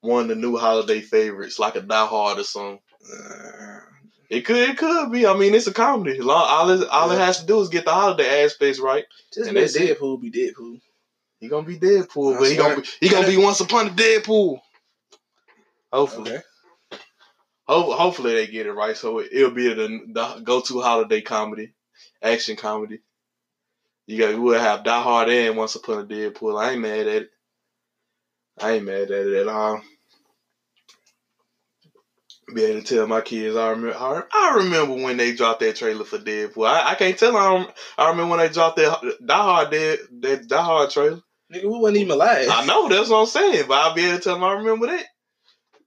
one 0.02 0.22
of 0.22 0.28
the 0.28 0.34
new 0.36 0.56
holiday 0.56 1.00
favorites, 1.00 1.58
like 1.58 1.74
a 1.74 1.80
Die 1.80 2.06
Hard 2.06 2.38
or 2.38 2.44
something. 2.44 2.78
Uh, 3.12 3.80
It 4.34 4.44
could, 4.44 4.56
it 4.56 4.76
could 4.76 5.12
be. 5.12 5.26
I 5.26 5.36
mean, 5.36 5.54
it's 5.54 5.68
a 5.68 5.72
comedy. 5.72 6.20
All 6.20 6.70
it, 6.70 6.88
all 6.88 7.10
it 7.12 7.18
has 7.18 7.40
to 7.40 7.46
do 7.46 7.60
is 7.60 7.68
get 7.68 7.84
the 7.84 7.92
holiday 7.92 8.42
aspects 8.44 8.80
right. 8.80 9.04
just 9.32 9.46
And 9.46 9.54
let 9.54 9.62
that's 9.62 9.76
it. 9.76 9.98
Deadpool 9.98 10.20
be 10.20 10.30
Deadpool. 10.30 10.80
He 11.38 11.48
gonna 11.48 11.66
be 11.66 11.78
Deadpool, 11.78 12.34
I 12.34 12.38
but 12.40 12.48
he 12.50 12.56
gonna 12.56 12.80
be, 12.80 12.88
he 13.00 13.08
gonna 13.10 13.26
be 13.28 13.36
Once 13.36 13.60
Upon 13.60 13.86
a 13.86 13.90
Deadpool. 13.90 14.60
Hopefully, 15.92 16.32
Okay. 16.32 16.42
Ho- 17.68 17.92
hopefully 17.92 18.34
they 18.34 18.48
get 18.48 18.66
it 18.66 18.72
right, 18.72 18.96
so 18.96 19.20
it, 19.20 19.28
it'll 19.30 19.52
be 19.52 19.72
the, 19.72 20.00
the 20.08 20.40
go-to 20.42 20.80
holiday 20.80 21.20
comedy, 21.20 21.72
action 22.20 22.56
comedy. 22.56 23.00
You 24.06 24.18
got 24.18 24.38
we'll 24.40 24.58
have 24.58 24.84
Die 24.84 25.02
Hard 25.02 25.28
and 25.28 25.56
Once 25.56 25.76
Upon 25.76 26.00
a 26.00 26.04
Deadpool. 26.04 26.60
I 26.60 26.72
ain't 26.72 26.80
mad 26.80 27.06
at 27.06 27.22
it. 27.22 27.30
I 28.60 28.72
ain't 28.72 28.84
mad 28.84 29.10
at 29.12 29.26
it 29.26 29.34
at 29.34 29.48
all. 29.48 29.80
Be 32.52 32.64
able 32.64 32.82
to 32.82 32.86
tell 32.86 33.06
my 33.06 33.20
kids 33.20 33.56
I 33.56 33.70
remember. 33.70 33.96
I, 33.96 34.22
I 34.32 34.56
remember 34.56 34.94
when 35.02 35.16
they 35.16 35.34
dropped 35.34 35.60
that 35.60 35.76
trailer 35.76 36.04
for 36.04 36.18
Deadpool. 36.18 36.68
I, 36.68 36.90
I 36.90 36.94
can't 36.94 37.18
tell 37.18 37.32
them. 37.32 37.68
I, 37.96 38.04
I 38.04 38.10
remember 38.10 38.30
when 38.30 38.40
they 38.40 38.52
dropped 38.52 38.76
that 38.76 39.18
Die 39.24 39.34
Hard 39.34 39.70
Dead 39.70 39.98
that 40.20 40.46
Die 40.46 40.62
Hard 40.62 40.90
trailer. 40.90 41.22
Nigga, 41.52 41.64
we 41.64 41.78
wasn't 41.78 41.98
even 41.98 42.12
alive. 42.12 42.48
I 42.50 42.66
know 42.66 42.88
that's 42.88 43.08
what 43.08 43.20
I'm 43.20 43.26
saying, 43.26 43.64
but 43.66 43.74
I'll 43.74 43.94
be 43.94 44.04
able 44.04 44.18
to 44.18 44.22
tell 44.22 44.34
them 44.34 44.44
I 44.44 44.52
remember 44.54 44.88
that. 44.88 45.04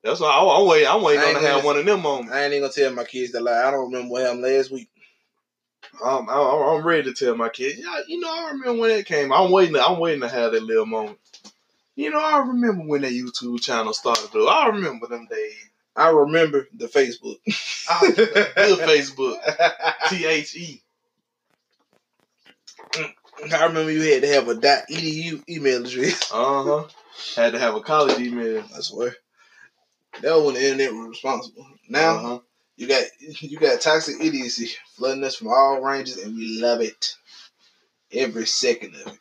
That's 0.04 0.20
why 0.20 0.30
I, 0.30 0.60
I'm 0.60 0.68
waiting. 0.68 0.88
I'm 0.88 1.02
waiting 1.02 1.36
on 1.36 1.42
to 1.42 1.48
have 1.48 1.64
one 1.64 1.78
of 1.78 1.86
them 1.86 2.02
moments. 2.02 2.32
I 2.32 2.44
ain't 2.44 2.54
even 2.54 2.64
gonna 2.64 2.74
tell 2.74 2.94
my 2.94 3.04
kids 3.04 3.34
that 3.34 3.44
lie. 3.44 3.68
I 3.68 3.72
don't 3.72 3.92
remember 3.92 4.12
what 4.12 4.22
happened 4.24 4.42
last 4.42 4.72
week. 4.72 4.90
I'm, 6.04 6.30
I'm, 6.30 6.62
I'm 6.80 6.86
ready 6.86 7.04
to 7.04 7.14
tell 7.14 7.36
my 7.36 7.50
kids. 7.50 7.80
Yeah, 7.80 8.00
you 8.08 8.20
know, 8.20 8.30
I 8.30 8.52
remember 8.52 8.82
when 8.82 8.90
that 8.96 9.06
came. 9.06 9.32
I'm 9.32 9.52
waiting. 9.52 9.76
To, 9.76 9.86
I'm 9.86 10.00
waiting 10.00 10.22
to 10.22 10.30
have 10.30 10.52
that 10.54 10.64
little 10.64 10.86
moment. 10.86 11.18
You 11.96 12.12
know, 12.12 12.20
I 12.20 12.40
remember 12.40 12.84
when 12.84 13.02
that 13.02 13.12
YouTube 13.12 13.62
channel 13.62 13.94
started. 13.94 14.30
Though 14.32 14.48
I 14.48 14.68
remember 14.68 15.08
them 15.08 15.28
days. 15.30 15.67
I 15.98 16.10
remember 16.12 16.68
the 16.76 16.88
Facebook. 16.88 17.38
I, 17.90 18.12
good 18.12 18.80
Facebook. 18.80 19.38
T 20.10 20.26
H 20.26 20.56
E. 20.56 20.84
I 23.54 23.66
remember 23.66 23.92
you 23.92 24.02
had 24.14 24.24
to 24.24 24.28
have 24.30 24.48
a 24.48 24.56
dot 24.56 24.84
.edu 24.92 25.44
email 25.50 25.86
address. 25.86 26.32
Uh 26.34 26.64
huh. 26.64 26.84
Had 27.36 27.54
to 27.54 27.60
have 27.60 27.76
a 27.76 27.82
college 27.82 28.20
email. 28.20 28.64
I 28.76 28.80
swear. 28.82 29.16
That 30.22 30.36
was 30.36 30.46
when 30.46 30.54
the 30.56 30.66
internet 30.66 30.94
was 30.94 31.10
responsible. 31.10 31.68
Now 31.90 32.16
Uh-huh. 32.18 32.40
you 32.76 32.88
got 32.88 33.04
you 33.42 33.60
got 33.60 33.82
toxic 33.82 34.16
idiocy 34.22 34.70
flooding 34.96 35.24
us 35.24 35.36
from 35.36 35.48
all 35.50 35.82
ranges, 35.82 36.18
and 36.18 36.36
we 36.36 36.60
love 36.62 36.82
it. 36.82 37.16
Every 38.14 38.46
second 38.46 38.96
of 38.96 39.08
it. 39.14 39.20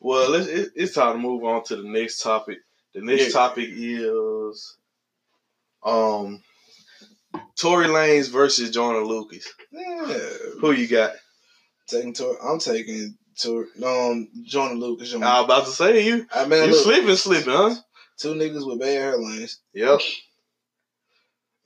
Well, 0.00 0.34
it's, 0.34 0.70
it's 0.74 0.94
time 0.94 1.14
to 1.14 1.18
move 1.18 1.44
on 1.44 1.64
to 1.64 1.76
the 1.76 1.88
next 1.88 2.22
topic. 2.22 2.58
The 2.94 3.00
next 3.02 3.26
Yeah. 3.26 3.32
topic 3.32 3.68
is 3.72 4.76
um 5.86 6.42
Tory 7.56 7.86
Lanez 7.86 8.30
versus 8.30 8.70
Joyner 8.70 9.04
Lucas. 9.04 9.48
Yeah. 9.70 10.18
Who 10.60 10.72
you 10.72 10.88
got? 10.88 11.12
Taking 11.86 12.12
Tor- 12.12 12.38
I'm 12.44 12.58
taking 12.58 13.16
to 13.38 13.66
um 13.84 14.28
Joyner 14.44 14.74
Lucas. 14.74 15.14
I 15.14 15.18
was 15.18 15.44
about 15.44 15.64
to 15.66 15.70
say 15.72 16.06
you. 16.06 16.26
I 16.34 16.46
mean, 16.46 16.64
You 16.64 16.70
look, 16.72 16.84
sleeping, 16.84 17.16
sleeping, 17.16 17.52
huh? 17.52 17.74
two 18.18 18.34
niggas 18.34 18.66
with 18.66 18.80
bad 18.80 19.14
hairlines. 19.14 19.56
Yep. 19.74 20.00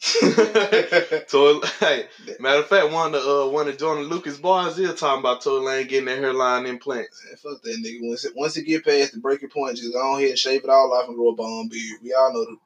so, 1.27 1.61
hey, 1.79 2.07
matter 2.39 2.61
of 2.61 2.67
fact, 2.69 2.91
one 2.91 3.15
of 3.15 3.23
the, 3.23 3.43
uh, 3.43 3.47
one 3.49 3.69
of 3.69 3.77
Joyner 3.77 4.01
Lucas 4.01 4.39
boys 4.39 4.79
here 4.79 4.95
talking 4.95 5.21
about 5.21 5.43
Tory 5.43 5.61
Lanez 5.61 5.89
getting 5.89 6.07
that 6.07 6.19
hairline 6.19 6.65
implants. 6.65 7.23
Man, 7.25 7.37
fuck 7.37 7.63
that 7.63 7.83
nigga. 7.85 7.99
Once 8.09 8.25
it, 8.25 8.33
once 8.35 8.57
it 8.57 8.65
get 8.65 8.85
past 8.85 9.13
the 9.13 9.21
breaking 9.21 9.51
point, 9.51 9.77
just 9.77 9.93
go 9.93 10.17
ahead 10.17 10.31
and 10.31 10.39
shave 10.39 10.65
it 10.65 10.71
all 10.71 10.93
off 10.95 11.07
and 11.09 11.17
grow 11.17 11.29
a 11.29 11.35
bomb 11.37 11.69
beard. 11.69 12.01
We 12.03 12.15
all 12.15 12.33
know 12.33 12.45
the, 12.47 12.57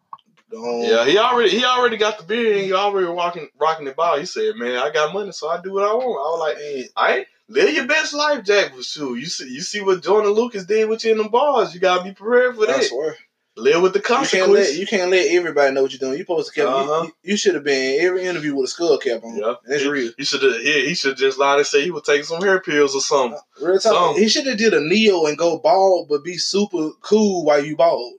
um, 0.56 0.82
Yeah, 0.82 1.04
he 1.06 1.18
already 1.18 1.50
he 1.50 1.64
already 1.64 1.96
got 1.96 2.18
the 2.18 2.24
beard 2.24 2.56
and 2.56 2.64
he 2.66 2.72
already 2.72 3.06
rocking 3.06 3.48
rocking 3.60 3.84
the 3.86 3.92
ball. 3.92 4.18
He 4.18 4.26
said, 4.26 4.56
"Man, 4.56 4.76
I 4.78 4.90
got 4.90 5.12
money, 5.12 5.32
so 5.32 5.48
I 5.48 5.60
do 5.60 5.72
what 5.72 5.84
I 5.84 5.92
want." 5.94 6.04
I 6.04 6.06
was 6.06 6.40
like, 6.40 6.56
man, 6.58 6.84
"I 6.96 7.16
ain't 7.18 7.26
live 7.48 7.74
your 7.74 7.86
best 7.86 8.14
life, 8.14 8.44
Jack." 8.44 8.72
But 8.74 8.84
shoot, 8.84 9.16
you 9.16 9.26
see 9.26 9.48
you 9.48 9.60
see 9.60 9.80
what 9.80 10.02
Joyner 10.02 10.28
Lucas 10.28 10.64
did 10.64 10.88
with 10.88 11.04
you 11.04 11.12
in 11.12 11.18
the 11.18 11.28
bars. 11.28 11.74
You 11.74 11.80
gotta 11.80 12.04
be 12.04 12.12
prepared 12.12 12.56
for 12.56 12.62
I 12.64 12.66
that. 12.78 12.84
swear. 12.84 13.16
Live 13.56 13.82
with 13.82 13.92
the 13.92 14.00
You 14.00 14.02
can't 14.02 14.18
consequences. 14.18 14.70
let 14.70 14.80
you 14.80 14.84
can't 14.84 15.10
let 15.12 15.28
everybody 15.30 15.72
know 15.72 15.82
what 15.82 15.92
you're 15.92 16.00
doing. 16.00 16.14
You 16.14 16.24
supposed 16.24 16.48
to 16.52 16.54
keep. 16.60 16.64
Uh-huh. 16.68 17.04
You, 17.04 17.12
you 17.22 17.36
should 17.36 17.54
have 17.54 17.62
been 17.62 18.00
in 18.00 18.04
every 18.04 18.24
interview 18.24 18.52
with 18.56 18.64
a 18.64 18.66
skull 18.66 18.98
cap 18.98 19.22
on. 19.22 19.36
Yeah. 19.36 19.54
That's 19.64 19.84
real. 19.84 20.10
He 20.18 20.24
should 20.24 20.42
have. 20.42 20.60
Yeah, 20.60 20.80
he 20.82 20.96
should 20.96 21.16
just 21.16 21.38
lie 21.38 21.58
and 21.58 21.64
say 21.64 21.84
he 21.84 21.92
would 21.92 22.02
take 22.02 22.24
some 22.24 22.42
hair 22.42 22.58
pills 22.60 22.96
or 22.96 23.00
something. 23.00 23.38
Real 23.62 23.74
talk. 23.78 23.92
Some. 24.14 24.16
He 24.20 24.28
should 24.28 24.48
have 24.48 24.58
did 24.58 24.74
a 24.74 24.80
neo 24.80 25.26
and 25.26 25.38
go 25.38 25.58
bald, 25.60 26.08
but 26.08 26.24
be 26.24 26.36
super 26.36 26.90
cool 27.00 27.44
while 27.44 27.64
you 27.64 27.76
bald. 27.76 28.14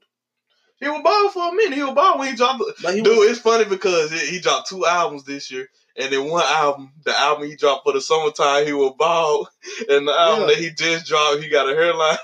He 0.79 0.89
was 0.89 1.01
bald 1.03 1.31
for 1.31 1.49
a 1.49 1.55
minute. 1.55 1.75
He 1.77 1.83
was 1.83 1.93
bald 1.93 2.19
when 2.19 2.29
he 2.31 2.35
dropped. 2.35 2.61
Like 2.83 2.95
he 2.95 3.01
Dude, 3.01 3.17
was, 3.17 3.29
it's 3.29 3.39
funny 3.39 3.65
because 3.65 4.11
he 4.11 4.19
he 4.27 4.39
dropped 4.39 4.67
two 4.69 4.85
albums 4.85 5.23
this 5.23 5.49
year, 5.49 5.67
and 5.97 6.11
then 6.11 6.29
one 6.29 6.43
album, 6.45 6.91
the 7.05 7.17
album 7.17 7.47
he 7.47 7.55
dropped 7.55 7.85
for 7.85 7.93
the 7.93 8.01
summertime, 8.01 8.65
he 8.65 8.73
was 8.73 8.93
bald, 8.97 9.47
and 9.89 10.07
the 10.07 10.11
album 10.11 10.49
Yeah. 10.49 10.55
that 10.55 10.63
he 10.63 10.71
just 10.71 11.05
dropped, 11.07 11.41
he 11.41 11.49
got 11.49 11.69
a 11.69 11.75
hairline. 11.75 12.17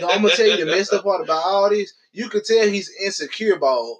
No, 0.00 0.08
I'm 0.10 0.22
gonna 0.22 0.34
tell 0.34 0.46
you 0.46 0.56
the 0.64 0.66
messed 0.66 0.92
up 0.92 1.04
part 1.04 1.22
about 1.22 1.44
all 1.44 1.70
this. 1.70 1.94
You 2.12 2.28
could 2.28 2.44
tell 2.44 2.66
he's 2.68 2.90
insecure 3.04 3.58
bald. 3.58 3.98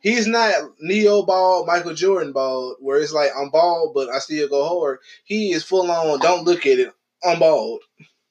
He's 0.00 0.26
not 0.26 0.52
neo 0.80 1.22
bald, 1.24 1.66
Michael 1.66 1.94
Jordan 1.94 2.32
bald, 2.32 2.76
where 2.80 2.98
it's 3.00 3.12
like 3.12 3.30
I'm 3.38 3.50
bald, 3.50 3.94
but 3.94 4.08
I 4.10 4.18
still 4.18 4.48
go 4.48 4.66
hard. 4.80 4.98
He 5.24 5.52
is 5.52 5.64
full 5.64 5.90
on. 5.90 6.18
Don't 6.20 6.44
look 6.44 6.66
at 6.66 6.78
it. 6.78 6.92
I'm 7.22 7.38
bald. 7.38 7.80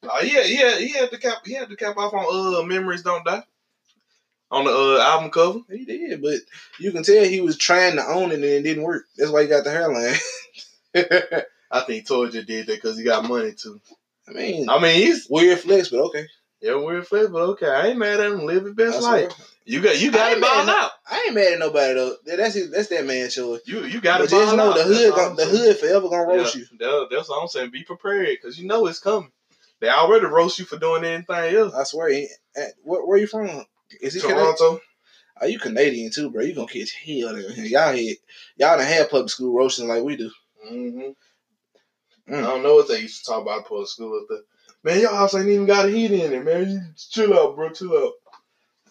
Oh 0.03 0.21
yeah, 0.21 0.41
yeah, 0.43 0.77
he 0.77 0.89
had 0.89 1.09
the 1.11 1.17
cap. 1.17 1.37
He 1.45 1.53
had 1.53 1.69
the 1.69 1.75
cap 1.75 1.97
off 1.97 2.13
on 2.13 2.25
uh 2.55 2.63
"Memories 2.63 3.01
Don't 3.03 3.25
Die" 3.25 3.43
on 4.53 4.65
the 4.65 4.71
uh, 4.71 5.03
album 5.03 5.31
cover. 5.31 5.59
He 5.69 5.83
did, 5.85 6.21
but 6.21 6.35
you 6.79 6.91
can 6.91 7.03
tell 7.03 7.23
he 7.23 7.41
was 7.41 7.57
trying 7.57 7.95
to 7.95 8.03
own 8.05 8.31
it 8.31 8.35
and 8.35 8.43
it 8.43 8.61
didn't 8.63 8.83
work. 8.83 9.05
That's 9.17 9.31
why 9.31 9.41
he 9.43 9.47
got 9.47 9.63
the 9.63 9.71
hairline. 9.71 10.15
I 11.71 11.81
think 11.81 12.07
just 12.07 12.47
did 12.47 12.67
that 12.67 12.75
because 12.75 12.97
he 12.97 13.03
got 13.03 13.27
money 13.27 13.53
too. 13.53 13.81
I 14.29 14.31
mean, 14.31 14.69
I 14.69 14.79
mean, 14.79 14.95
he's 14.95 15.27
weird 15.29 15.59
flex, 15.59 15.89
but 15.89 16.01
okay. 16.05 16.27
yeah 16.61 16.75
weird 16.75 17.07
flex, 17.07 17.29
but 17.29 17.41
okay, 17.41 17.67
I 17.67 17.87
ain't 17.87 17.97
mad 17.97 18.19
at 18.19 18.31
him. 18.31 18.45
Live 18.45 18.65
his 18.65 18.75
best 18.75 19.01
life. 19.01 19.33
You 19.65 19.81
got 19.81 19.99
you 19.99 20.11
got 20.11 20.33
it 20.33 20.41
balled 20.41 20.69
at- 20.69 20.75
out. 20.75 20.91
I 21.09 21.23
ain't 21.25 21.35
mad 21.35 21.53
at 21.53 21.59
nobody 21.59 21.93
though. 21.95 22.15
That's 22.25 22.53
his, 22.53 22.69
that's 22.71 22.89
that 22.89 23.05
man 23.05 23.29
choice. 23.29 23.61
You 23.65 23.85
you 23.85 24.01
got 24.01 24.21
it 24.21 24.29
just 24.29 24.55
know 24.55 24.69
out. 24.69 24.77
the 24.77 24.83
hood, 24.83 25.11
all 25.11 25.17
gon- 25.17 25.29
I'm 25.31 25.35
the 25.35 25.45
hood 25.45 25.77
forever 25.77 26.09
gonna 26.09 26.25
roast 26.27 26.55
yeah, 26.55 26.61
you. 26.71 26.77
that- 26.77 27.07
that's 27.09 27.29
what 27.29 27.41
I'm 27.41 27.47
saying. 27.47 27.71
Be 27.71 27.83
prepared 27.83 28.27
because 28.39 28.59
you 28.59 28.67
know 28.67 28.85
it's 28.85 28.99
coming. 28.99 29.31
They 29.79 29.89
already 29.89 30.25
roast 30.27 30.59
you 30.59 30.65
for 30.65 30.77
doing 30.77 31.03
anything 31.03 31.55
else. 31.55 31.73
I 31.73 31.83
swear. 31.83 32.09
He, 32.09 32.29
where, 32.83 33.05
where 33.05 33.17
you 33.17 33.27
from? 33.27 33.65
Is 34.01 34.13
he 34.15 34.21
Canadian? 34.21 34.55
Toronto. 34.55 34.81
Are 35.41 35.47
you 35.47 35.59
Canadian 35.59 36.11
too, 36.11 36.29
bro? 36.29 36.43
You 36.43 36.55
gonna 36.55 36.67
catch 36.67 36.93
hell 36.93 37.33
down 37.33 37.51
here. 37.51 37.65
Y'all 37.65 37.91
had 37.91 37.97
y'all 38.57 38.77
done 38.77 38.81
had 38.85 39.09
public 39.09 39.29
school 39.29 39.55
roasting 39.57 39.87
like 39.87 40.03
we 40.03 40.15
do. 40.17 40.31
hmm 40.67 41.09
Mm. 42.29 42.37
I 42.37 42.41
don't 42.41 42.63
know 42.63 42.75
what 42.75 42.87
they 42.87 43.01
used 43.01 43.25
to 43.25 43.31
talk 43.31 43.41
about 43.41 43.67
public 43.67 43.89
school 43.89 44.17
up 44.17 44.27
there. 44.29 44.43
Man, 44.81 45.01
your 45.01 45.13
house 45.13 45.35
ain't 45.35 45.49
even 45.49 45.65
got 45.65 45.87
a 45.87 45.91
heat 45.91 46.09
in 46.11 46.31
it, 46.31 46.45
man. 46.45 46.69
You 46.69 46.79
chill 46.95 47.33
out, 47.37 47.53
bro. 47.57 47.69
Chill 47.71 47.97
out. 47.97 48.13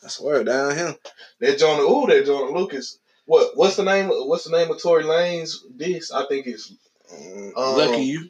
I 0.04 0.08
swear 0.08 0.44
down 0.44 0.76
here. 0.76 0.94
That 1.40 1.58
Jonah, 1.58 1.82
ooh, 1.82 2.06
that 2.08 2.26
Joyner 2.26 2.50
Lucas. 2.58 2.98
What? 3.24 3.56
What's 3.56 3.76
the 3.76 3.84
name? 3.84 4.08
What's 4.08 4.44
the 4.44 4.50
name 4.50 4.70
of 4.70 4.82
Tory 4.82 5.04
Lanez 5.04 5.54
disc? 5.74 6.12
I 6.12 6.26
think 6.28 6.46
it's 6.46 6.74
Um, 7.10 7.52
Um, 7.56 7.76
lucky 7.78 8.02
you. 8.02 8.28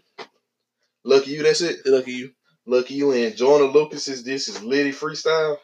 Lucky 1.04 1.32
You. 1.32 1.42
That's 1.42 1.62
it. 1.62 1.80
Lucky 1.84 2.12
you. 2.12 2.32
Lucky 2.66 2.94
You 2.94 3.10
and 3.10 3.36
Joyner 3.36 3.72
Lucas's 3.72 4.22
this 4.22 4.46
is 4.46 4.62
Litty 4.62 4.92
freestyle. 4.92 5.56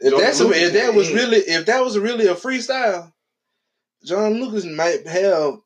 If 0.00 0.12
John 0.12 0.20
that's 0.20 0.40
a, 0.40 0.50
if 0.50 0.72
that 0.74 0.94
was 0.94 1.12
really 1.12 1.38
if 1.38 1.66
that 1.66 1.84
was 1.84 1.98
really 1.98 2.26
a 2.26 2.34
freestyle, 2.34 3.12
John 4.04 4.34
Lucas 4.40 4.64
might 4.64 5.06
have 5.08 5.58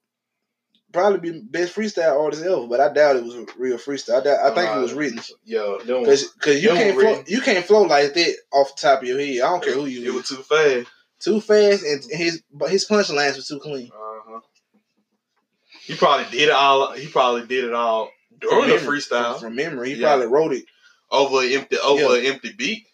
probably 0.93 1.31
be 1.33 1.41
best 1.41 1.75
freestyle 1.75 2.21
artist 2.21 2.43
ever. 2.43 2.67
But 2.67 2.81
I 2.81 2.93
doubt 2.93 3.17
it 3.17 3.25
was 3.25 3.35
a 3.35 3.47
real 3.59 3.79
freestyle. 3.79 4.21
I, 4.21 4.25
doubt, 4.25 4.41
I 4.45 4.55
think 4.55 4.77
it 4.77 4.81
was 4.81 4.93
written 4.95 5.21
Yo, 5.45 5.79
because 5.79 6.63
you 6.63 6.69
can't 6.71 6.99
flow, 6.99 7.25
you 7.27 7.41
can't 7.41 7.65
flow 7.65 7.83
like 7.83 8.15
that 8.15 8.35
off 8.53 8.75
the 8.77 8.81
top 8.89 9.03
of 9.03 9.09
your 9.09 9.19
head. 9.19 9.37
I 9.41 9.51
don't 9.51 9.63
care 9.65 9.75
who 9.75 9.87
you 9.87 10.07
It 10.11 10.15
was 10.15 10.29
too 10.29 10.37
fast. 10.37 10.89
Too 11.21 11.41
fast 11.41 11.85
and 11.85 12.03
his 12.11 12.43
but 12.53 12.71
his 12.71 12.87
punchlines 12.89 13.37
were 13.37 13.43
too 13.43 13.61
clean. 13.61 13.91
Uh-huh. 13.95 14.41
He 15.85 15.95
probably 15.95 16.27
did 16.31 16.49
it 16.49 16.55
all. 16.55 16.93
He 16.93 17.07
probably 17.09 17.47
did 17.47 17.65
it 17.65 17.75
all 17.75 18.11
during 18.41 18.69
the 18.69 18.77
memory- 18.77 18.99
freestyle 18.99 19.33
From, 19.35 19.41
from 19.41 19.57
memory, 19.57 19.91
he 19.95 20.01
Yeah. 20.01 20.09
probably 20.09 20.27
wrote 20.27 20.53
it. 20.53 20.65
over 21.11 21.43
an 21.43 21.53
empty 21.53 21.77
over 21.79 22.01
Yeah. 22.01 22.21
an 22.21 22.27
empty 22.35 22.53
beat. 22.53 22.87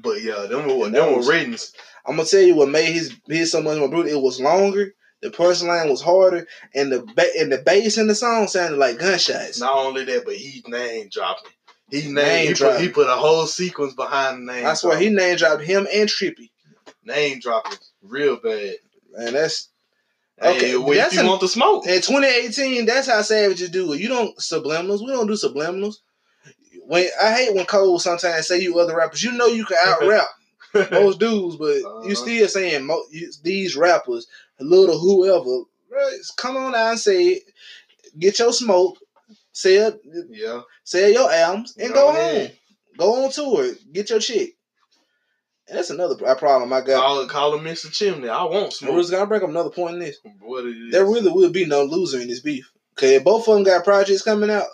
But 0.00 0.22
yeah, 0.22 0.46
them 0.46 0.66
were 0.66 0.86
And 0.86 0.94
them 0.94 1.14
were 1.14 1.22
ratings. 1.28 1.72
I'm 2.06 2.16
gonna 2.16 2.28
tell 2.28 2.40
you 2.40 2.54
what 2.56 2.68
made 2.68 2.92
his 2.92 3.14
his 3.28 3.52
so 3.52 3.62
much 3.62 3.78
more 3.78 3.88
brutal. 3.88 4.10
It 4.12 4.22
was 4.22 4.40
longer. 4.40 4.94
The 5.20 5.30
punchline 5.30 5.88
was 5.88 6.02
harder, 6.02 6.46
and 6.74 6.90
the 6.90 7.02
ba- 7.14 7.30
and 7.38 7.52
the 7.52 7.58
bass 7.58 7.96
in 7.96 8.08
the 8.08 8.14
song 8.14 8.48
sounded 8.48 8.78
like 8.78 8.98
gunshots. 8.98 9.60
Not 9.60 9.76
only 9.76 10.04
that, 10.04 10.24
but 10.24 10.34
he 10.34 10.62
name 10.66 11.08
dropping. 11.10 11.52
He 11.90 12.02
Name 12.06 12.14
name 12.14 12.46
he 12.48 12.52
put, 12.52 12.58
dropping. 12.58 12.82
he 12.82 12.88
put 12.88 13.06
a 13.08 13.14
whole 13.16 13.46
sequence 13.46 13.94
behind 13.94 14.48
the 14.48 14.52
name. 14.52 14.66
I 14.66 14.74
swear 14.74 14.98
he 14.98 15.10
name 15.10 15.36
dropped 15.36 15.62
him 15.62 15.86
and 15.92 16.08
Trippy, 16.08 16.50
name 17.04 17.38
dropping 17.38 17.78
real 18.02 18.36
bad. 18.36 18.74
and 19.16 19.36
that's 19.36 19.68
Okay, 20.42 20.70
hey, 20.72 20.94
that's 20.96 21.12
if 21.12 21.12
you 21.14 21.20
an- 21.20 21.26
want 21.28 21.40
the 21.40 21.46
smoke, 21.48 21.86
in 21.86 22.00
2018. 22.00 22.84
That's 22.86 23.06
how 23.06 23.22
savages 23.22 23.68
do 23.70 23.92
it. 23.92 24.00
You 24.00 24.08
don't 24.08 24.36
subliminals. 24.38 25.00
We 25.00 25.08
don't 25.12 25.28
do 25.28 25.34
subliminals. 25.34 25.96
When 26.86 27.06
I 27.22 27.32
hate 27.34 27.54
when 27.54 27.64
Cole 27.66 27.98
sometimes 27.98 28.46
say 28.48 28.60
you 28.60 28.78
other 28.78 28.96
rappers, 28.96 29.22
you 29.22 29.32
know 29.32 29.46
you 29.46 29.64
can 29.64 29.76
out 29.86 30.06
rap 30.06 30.28
most 30.92 31.20
dudes, 31.20 31.56
but 31.56 31.76
Uh-huh. 31.76 32.08
you 32.08 32.14
still 32.14 32.48
saying 32.48 32.84
mo- 32.86 33.04
you, 33.10 33.30
these 33.42 33.76
rappers, 33.76 34.26
little 34.60 34.98
whoever. 34.98 35.64
Right, 35.90 36.18
come 36.36 36.56
on 36.56 36.74
out 36.74 36.90
and 36.92 36.98
say 36.98 37.24
it. 37.24 37.42
Get 38.18 38.38
your 38.38 38.52
smoke, 38.52 38.98
sell 39.52 39.98
yeah, 40.30 40.62
sell 40.84 41.08
your 41.08 41.30
albums, 41.30 41.74
and 41.78 41.92
Go 41.94 42.12
go 42.12 42.18
home. 42.20 42.48
Go 42.98 43.24
on 43.24 43.30
tour. 43.32 43.72
Get 43.92 44.10
your 44.10 44.18
chick. 44.18 44.56
And 45.68 45.78
that's 45.78 45.90
another 45.90 46.16
problem 46.34 46.72
I 46.72 46.80
got. 46.80 47.00
Call, 47.00 47.26
call 47.26 47.54
him 47.56 47.64
Mr. 47.64 47.90
Chimney. 47.90 48.28
I 48.28 48.42
won't 48.44 48.72
smoke. 48.72 48.94
we're 48.94 49.08
gonna 49.10 49.26
bring 49.26 49.42
up 49.42 49.48
another 49.48 49.70
point 49.70 49.94
in 49.94 50.00
this. 50.00 50.18
What 50.40 50.66
it 50.66 50.76
is. 50.76 50.92
There 50.92 51.04
really 51.04 51.30
will 51.30 51.50
be 51.50 51.64
no 51.64 51.84
loser 51.84 52.20
in 52.20 52.28
this 52.28 52.40
beef. 52.40 52.70
Okay, 52.98 53.18
both 53.18 53.46
of 53.48 53.54
them 53.54 53.62
got 53.64 53.84
projects 53.84 54.22
coming 54.22 54.50
out. 54.50 54.66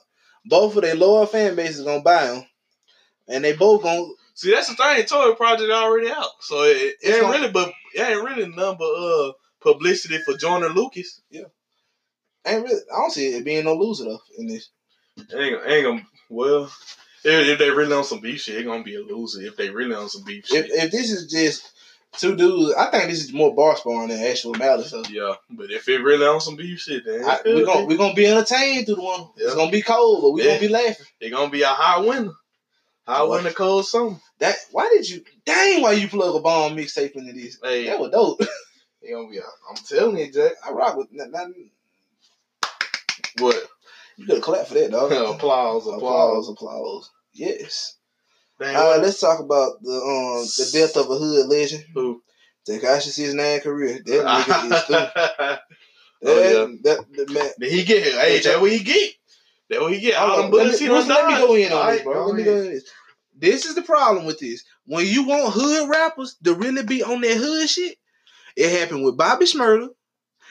Both 0.48 0.76
of 0.76 0.82
their 0.82 0.94
lower 0.96 1.26
fan 1.26 1.54
base 1.56 1.78
is 1.78 1.84
gonna 1.84 2.02
buy 2.02 2.26
them, 2.26 2.44
and 3.28 3.44
they 3.44 3.54
both 3.54 3.82
gonna. 3.82 4.06
See, 4.34 4.50
that's 4.52 4.68
the 4.68 4.74
thing. 4.76 5.04
Toy 5.04 5.34
Project 5.34 5.70
already 5.70 6.10
out, 6.10 6.30
so 6.40 6.62
it, 6.62 6.94
it 7.02 7.12
ain't 7.12 7.20
gonna- 7.22 7.38
really, 7.38 7.52
but 7.52 7.72
it 7.94 8.00
ain't 8.00 8.24
really 8.24 8.48
none 8.48 8.76
but 8.78 8.84
uh 8.92 9.32
publicity 9.60 10.18
for 10.18 10.36
Joyner 10.36 10.68
Lucas. 10.68 11.20
Yeah, 11.30 11.42
ain't 12.46 12.64
really, 12.64 12.80
I 12.92 12.96
don't 12.98 13.12
see 13.12 13.28
it 13.28 13.44
being 13.44 13.64
no 13.64 13.74
loser 13.74 14.04
though 14.04 14.20
in 14.38 14.46
this. 14.46 14.70
Ain't, 15.34 15.60
ain't 15.66 15.84
gonna. 15.84 16.06
Well, 16.30 16.64
if, 16.64 17.48
if 17.48 17.58
they 17.58 17.70
really 17.70 17.92
on 17.94 18.04
some 18.04 18.20
beef 18.20 18.40
shit, 18.40 18.56
it 18.56 18.64
gonna 18.64 18.84
be 18.84 18.96
a 18.96 19.02
loser. 19.02 19.42
If 19.42 19.56
they 19.56 19.70
really 19.70 19.94
on 19.94 20.08
some 20.08 20.24
beef 20.24 20.44
If 20.44 20.66
shit, 20.66 20.70
if 20.70 20.90
this 20.92 21.10
is 21.10 21.30
just 21.30 21.72
two 22.18 22.36
dudes, 22.36 22.74
I 22.74 22.90
think 22.90 23.08
this 23.08 23.24
is 23.24 23.32
more 23.32 23.54
bar 23.54 23.76
sparring 23.76 24.08
than 24.08 24.20
actual 24.20 24.54
malice. 24.54 24.90
So 24.90 25.02
yeah. 25.10 25.34
But 25.50 25.70
if 25.70 25.88
it 25.88 25.98
really 26.02 26.26
on 26.26 26.40
some 26.40 26.56
beef 26.56 26.80
shit, 26.80 27.04
then 27.06 27.24
I, 27.24 27.38
we're 27.44 27.64
gonna 27.64 27.86
we're 27.86 27.96
gonna 27.96 28.14
be 28.14 28.26
entertained 28.26 28.86
through 28.86 28.96
the 28.96 29.02
one. 29.02 29.28
It's 29.36 29.54
gonna 29.54 29.70
be 29.70 29.82
cold, 29.82 30.22
but 30.22 30.32
we're 30.32 30.44
Yeah. 30.44 30.56
gonna 30.56 30.60
be 30.60 30.68
laughing. 30.68 31.06
It's 31.20 31.34
gonna 31.34 31.50
be 31.50 31.62
a 31.62 31.68
high 31.68 32.00
winter. 32.00 32.32
High 33.06 33.22
What? 33.22 33.42
winner 33.42 33.54
cold 33.54 33.86
summer. 33.86 34.16
That 34.40 34.56
why 34.72 34.88
did 34.92 35.08
you? 35.08 35.24
Dang, 35.46 35.80
why 35.82 35.92
you 35.92 36.08
plug 36.08 36.34
a 36.36 36.40
bomb 36.40 36.76
mixtape 36.76 37.12
into 37.16 37.32
this? 37.32 37.58
Hey, 37.62 37.86
That 37.86 37.98
was 37.98 38.10
dope. 38.10 38.40
it 39.02 39.12
gonna 39.12 39.28
be. 39.28 39.38
A, 39.38 39.42
I'm 39.70 39.76
telling 39.76 40.18
you, 40.18 40.30
Jack. 40.30 40.52
I 40.66 40.70
rock 40.72 40.96
with 40.96 41.08
that. 41.16 41.32
that 41.32 41.52
What? 43.38 43.56
you 44.16 44.26
have 44.34 44.42
clapped 44.42 44.68
for 44.68 44.74
that, 44.74 44.90
dog. 44.90 45.12
applause, 45.34 45.86
applause, 45.86 46.48
applause. 46.48 47.10
Yes. 47.32 47.94
Damn, 48.60 48.76
All 48.76 48.90
right, 48.92 49.00
let's 49.00 49.20
talk 49.20 49.40
about 49.40 49.80
the 49.82 49.92
um 49.92 50.44
the 50.58 50.70
death 50.72 50.96
of 50.96 51.10
a 51.10 51.16
hood 51.18 51.46
legend. 51.48 51.84
who? 51.94 52.22
Tekashi 52.68 53.08
Six 53.10 53.34
Nine 53.34 53.60
career. 53.60 54.00
That 54.04 54.24
nigga 54.24 54.72
is 54.72 54.82
through. 54.84 54.96
That, 54.96 55.60
Oh, 56.24 56.40
yeah. 56.40 56.66
that, 56.82 57.04
that 57.12 57.30
man. 57.30 57.50
Did 57.60 57.72
he 57.72 57.84
get? 57.84 58.02
Hey, 58.02 58.40
that 58.40 58.60
what 58.60 58.72
he 58.72 58.80
get? 58.80 59.12
That 59.70 59.80
what 59.80 59.92
he 59.92 60.00
get? 60.00 60.16
All 60.16 60.42
them 60.42 60.50
bullets 60.50 60.72
let, 60.72 60.80
he 60.80 60.88
me, 60.88 60.94
done 60.94 61.08
let 61.08 61.26
me 61.28 61.46
go 61.46 61.54
in 61.54 61.72
on 61.72 61.78
All 61.78 61.86
this, 61.90 61.96
right, 61.98 62.04
bro. 62.04 62.26
Let 62.26 62.36
me 62.36 62.42
go 62.44 62.56
in 62.56 62.70
this. 62.72 62.90
This 63.38 63.66
is 63.66 63.76
the 63.76 63.82
problem 63.82 64.24
with 64.24 64.40
this. 64.40 64.64
When 64.86 65.06
you 65.06 65.24
want 65.28 65.52
hood 65.54 65.88
rappers 65.88 66.36
to 66.42 66.54
really 66.54 66.82
be 66.82 67.04
on 67.04 67.20
that 67.20 67.36
hood 67.36 67.68
shit, 67.68 67.96
it 68.56 68.80
happened 68.80 69.04
with 69.04 69.16
Bobby 69.16 69.44
Shmurda. 69.44 69.90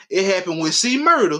It 0.09 0.33
happened 0.33 0.61
with 0.61 0.73
C 0.73 0.97
Murder. 1.03 1.39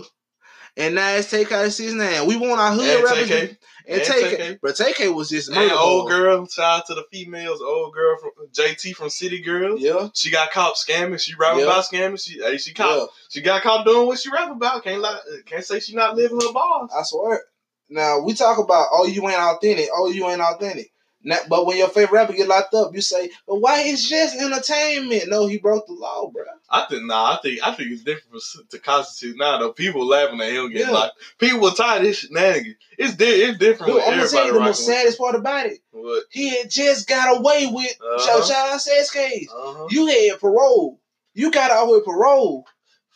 And 0.75 0.95
now 0.95 1.15
it's 1.15 1.31
Tekashi 1.31 1.71
Six 1.71 1.93
Nine. 1.93 2.27
We 2.27 2.35
want 2.35 2.59
our 2.59 2.73
hood 2.73 2.85
And 2.85 3.03
rappers. 3.03 3.29
To- 3.29 3.57
And 3.87 4.01
TK. 4.01 4.59
But 4.61 4.75
TK 4.75 5.13
was 5.15 5.29
just 5.29 5.49
murder 5.51 5.73
old 5.73 6.09
girl, 6.09 6.45
shout 6.47 6.79
out 6.79 6.85
to 6.87 6.93
the 6.95 7.05
females. 7.11 7.61
Old 7.61 7.93
girl 7.93 8.17
from 8.17 8.31
JT 8.51 8.95
from 8.95 9.09
City 9.09 9.41
Girls. 9.41 9.79
Yeah. 9.81 10.09
She 10.13 10.29
got 10.29 10.51
caught 10.51 10.75
scamming. 10.75 11.19
She 11.21 11.35
rapping 11.35 11.59
Yeah. 11.59 11.65
about 11.67 11.85
scamming. 11.85 12.21
She, 12.23 12.39
hey, 12.41 12.57
she 12.57 12.73
caught. 12.73 12.97
Yeah. 12.97 13.05
She 13.29 13.41
got 13.41 13.61
caught 13.61 13.85
doing 13.85 14.07
what 14.07 14.19
she 14.19 14.29
rap 14.29 14.51
about. 14.51 14.83
Can't 14.83 15.01
lie. 15.01 15.19
Can't 15.45 15.63
say 15.63 15.79
she 15.79 15.95
not 15.95 16.15
living 16.15 16.39
her 16.41 16.51
bars. 16.53 16.91
I 16.95 17.01
swear. 17.03 17.41
Now 17.89 18.19
we 18.19 18.33
talk 18.33 18.57
about 18.57 18.87
oh 18.91 19.05
you 19.05 19.27
ain't 19.29 19.39
authentic, 19.39 19.87
oh 19.95 20.09
you 20.09 20.27
ain't 20.27 20.41
authentic. 20.41 20.91
Now, 21.27 21.39
but 21.49 21.65
when 21.65 21.77
your 21.77 21.89
favorite 21.89 22.13
rapper 22.19 22.31
get 22.31 22.47
locked 22.47 22.73
up, 22.73 22.95
you 22.95 23.01
say, 23.01 23.29
"But 23.45 23.55
why 23.55 23.81
it's 23.81 24.07
just 24.07 24.37
entertainment?" 24.37 25.27
No, 25.27 25.45
he 25.45 25.57
broke 25.57 25.85
the 25.85 25.91
law, 25.91 26.29
bro. 26.29 26.45
I 26.69 26.85
think 26.89 27.03
nah. 27.03 27.33
I 27.33 27.39
think 27.43 27.59
I 27.67 27.73
think 27.73 27.91
it's 27.91 28.03
different 28.03 28.41
for, 28.41 28.63
to 28.63 28.79
constitute 28.79 29.37
now. 29.37 29.57
Though 29.57 29.73
people 29.73 30.07
laughing 30.07 30.39
at 30.39 30.53
him 30.53 30.71
getting 30.71 30.87
Yeah. 30.87 30.93
locked. 30.93 31.17
People 31.37 31.69
tired 31.71 31.99
of 32.03 32.07
his 32.07 32.19
shenanigans. 32.19 32.77
It's 32.97 33.15
di- 33.15 33.25
It's 33.25 33.57
different. 33.57 33.91
Dude, 33.91 34.03
I'm 34.03 34.17
gonna 34.19 34.29
tell 34.29 34.47
you 34.47 34.53
the 34.53 34.59
most 34.61 34.85
saddest 34.85 35.17
part 35.17 35.35
about 35.35 35.65
it. 35.65 35.79
What? 35.91 36.23
He 36.29 36.47
had 36.57 36.69
just 36.69 37.09
got 37.09 37.37
away 37.37 37.67
with 37.73 37.91
Uh-huh. 38.01 38.39
uh 38.39 38.47
child 38.47 38.79
sex 38.79 39.11
case. 39.11 39.49
Uh-huh. 39.51 39.87
You 39.89 40.05
had 40.07 40.39
parole. 40.39 40.97
You 41.33 41.51
got 41.51 41.71
out 41.71 41.89
with 41.89 42.05
parole 42.05 42.65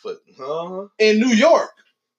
But, 0.04 0.18
uh-huh. 0.38 0.88
in 1.00 1.20
New 1.22 1.30
York. 1.34 1.72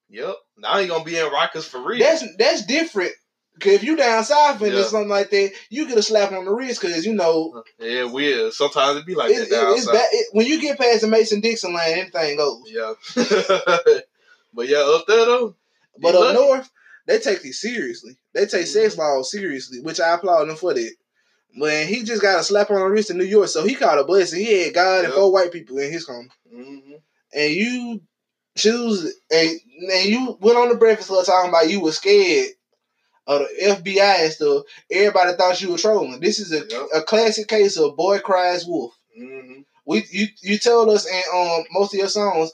Yep. 0.08 0.36
Now 0.56 0.78
he 0.78 0.86
gonna 0.86 1.04
be 1.04 1.18
in 1.18 1.26
Rikers 1.26 1.64
for 1.64 1.80
real. 1.82 1.98
That's 1.98 2.24
that's 2.38 2.64
different. 2.64 3.12
Cause 3.60 3.72
if 3.74 3.84
you 3.84 3.96
down 3.96 4.24
south 4.24 4.60
and 4.62 4.68
Yeah. 4.70 4.74
there's 4.76 4.90
something 4.90 5.08
like 5.08 5.30
that, 5.30 5.52
you 5.70 5.86
get 5.86 5.98
a 5.98 6.02
slap 6.02 6.32
on 6.32 6.44
the 6.46 6.50
wrist 6.52 6.80
because 6.80 7.04
you 7.06 7.12
know 7.14 7.62
yeah, 7.78 8.04
weird. 8.04 8.52
Sometimes 8.52 8.98
it 8.98 9.06
be 9.06 9.14
like 9.14 9.30
it, 9.30 9.48
that 9.48 9.50
down 9.50 9.72
it, 9.72 9.76
it's. 9.78 9.86
It, 9.88 10.26
when 10.32 10.46
you 10.46 10.60
get 10.60 10.78
past 10.78 11.02
the 11.02 11.08
Mason 11.08 11.40
Dixon 11.40 11.72
line, 11.74 11.92
anything 11.92 12.36
goes. 12.38 12.62
Yeah. 12.66 12.94
but 14.54 14.68
yeah, 14.68 14.78
up 14.78 15.04
there 15.06 15.24
though. 15.26 15.54
But 15.98 16.14
up 16.14 16.20
lucky. 16.22 16.34
north, 16.38 16.70
they 17.06 17.18
take 17.18 17.42
these 17.42 17.60
seriously. 17.60 18.16
They 18.32 18.46
take 18.46 18.66
sex 18.66 18.94
Mhm. 18.94 18.98
laws 18.98 19.30
seriously, 19.30 19.80
which 19.80 20.00
I 20.00 20.14
applaud 20.14 20.46
them 20.46 20.56
for 20.56 20.72
that. 20.74 20.94
When 21.56 21.86
he 21.86 22.02
just 22.02 22.22
got 22.22 22.40
a 22.40 22.42
slap 22.42 22.70
on 22.70 22.78
the 22.80 22.86
wrist 22.86 23.10
in 23.10 23.18
New 23.18 23.24
York, 23.24 23.48
so 23.48 23.62
he 23.64 23.74
caught 23.74 23.98
a 23.98 24.04
blessing. 24.04 24.40
He 24.40 24.62
had 24.64 24.74
God 24.74 25.04
and 25.04 25.12
four 25.12 25.30
white 25.30 25.52
people 25.52 25.76
in 25.78 25.92
his 25.92 26.06
home, 26.06 26.30
Mm-hmm. 26.52 26.94
and 27.34 27.52
you 27.52 28.00
choose 28.56 29.14
and, 29.30 29.50
and 29.92 30.04
you 30.08 30.36
went 30.40 30.58
on 30.58 30.68
the 30.70 30.74
Breakfast 30.76 31.08
Club 31.08 31.24
talking 31.26 31.50
about 31.50 31.68
you 31.70 31.80
were 31.80 31.92
scared 31.92 32.48
of 33.26 33.40
the 33.40 33.66
FBI 33.66 34.24
and 34.24 34.32
stuff. 34.32 34.64
Everybody 34.90 35.32
thought 35.36 35.60
you 35.62 35.70
were 35.70 35.78
trolling. 35.78 36.20
This 36.20 36.38
is 36.40 36.52
a, 36.52 36.66
Yep. 36.68 36.88
a 36.94 37.02
classic 37.02 37.48
case 37.48 37.76
of 37.78 37.96
boy 37.96 38.18
cries 38.18 38.66
wolf. 38.66 38.92
Mm-hmm. 39.20 39.60
We 39.86 40.04
you 40.10 40.26
you 40.42 40.58
told 40.58 40.88
us 40.90 41.06
in 41.06 41.22
um 41.34 41.64
most 41.72 41.92
of 41.94 41.98
your 41.98 42.08
songs, 42.08 42.52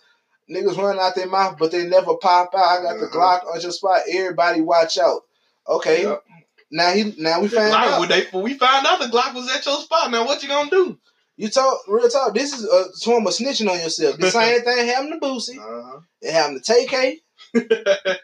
niggas 0.50 0.76
run 0.76 0.98
out 0.98 1.14
their 1.14 1.28
mouth, 1.28 1.56
but 1.58 1.70
they 1.70 1.86
never 1.86 2.16
pop 2.16 2.54
out. 2.54 2.78
I 2.78 2.82
got 2.82 2.98
the 3.00 3.06
Mhm. 3.06 3.12
Glock 3.12 3.46
on 3.54 3.60
your 3.60 3.70
spot. 3.72 4.00
Everybody 4.10 4.60
watch 4.62 4.98
out. 4.98 5.22
Okay. 5.68 6.02
Yep. 6.04 6.22
Now 6.70 6.92
he 6.92 7.14
now 7.18 7.40
we 7.40 7.48
found 7.48 7.72
out. 7.74 8.00
when, 8.00 8.08
they, 8.10 8.24
when 8.30 8.42
we 8.44 8.54
found 8.54 8.86
out 8.86 8.98
the 9.00 9.06
Glock 9.06 9.34
was 9.34 9.50
at 9.54 9.64
your 9.64 9.80
spot, 9.80 10.10
now 10.10 10.26
what 10.26 10.42
you 10.42 10.48
gonna 10.48 10.70
do? 10.70 10.98
You 11.36 11.48
talk 11.48 11.78
real 11.86 12.08
talk. 12.08 12.34
This 12.34 12.52
is 12.52 12.64
a 12.64 12.86
form 13.04 13.26
of 13.26 13.32
snitching 13.32 13.70
on 13.70 13.78
yourself. 13.78 14.18
The 14.18 14.30
same 14.30 14.60
thing 14.64 14.86
happened 14.86 15.20
to 15.20 15.26
Boosie. 15.26 15.56
Uh-huh. 15.58 16.00
It 16.20 16.32
happened 16.32 16.62
to 16.64 16.72
TK. 16.72 17.20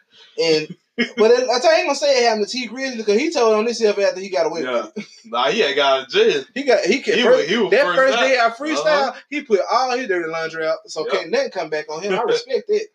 And 0.43 0.77
but 0.97 1.31
it, 1.31 1.49
I 1.51 1.59
tell 1.59 1.71
you, 1.73 1.77
I 1.77 1.79
ain't 1.79 1.87
gonna 1.89 1.95
say 1.97 2.23
it 2.23 2.29
happened 2.29 2.47
to 2.47 2.53
Tee 2.53 2.69
Grizzley 2.69 2.97
because 2.99 3.19
he 3.19 3.31
told 3.33 3.55
on 3.55 3.65
himself 3.67 3.99
after 3.99 4.21
he 4.21 4.29
got 4.31 4.47
away 4.47 4.63
Yeah. 4.63 4.87
nah, 5.25 5.49
he 5.51 5.63
ain't 5.63 5.77
got 5.77 6.05
a 6.05 6.07
jail. 6.11 6.45
He 6.55 6.63
got 6.63 6.85
he 6.85 7.01
can 7.01 7.15
He 7.19 7.23
first, 7.25 7.39
was- 7.39 7.49
he 7.49 7.57
was 7.59 7.71
that 7.73 7.95
first 7.97 8.19
day 8.19 8.39
I 8.39 8.51
freestyle, 8.51 9.09
Uh-huh. 9.09 9.21
he 9.31 9.43
put 9.43 9.61
all 9.71 9.97
his 9.97 10.07
dirty 10.09 10.29
laundry 10.31 10.67
out, 10.67 10.79
so 10.87 11.05
Yep. 11.07 11.13
can't 11.13 11.31
nothing 11.31 11.51
come 11.51 11.71
back 11.71 11.91
on 11.91 12.03
him. 12.03 12.15
I 12.15 12.23
respect 12.27 12.65
it. 12.69 12.89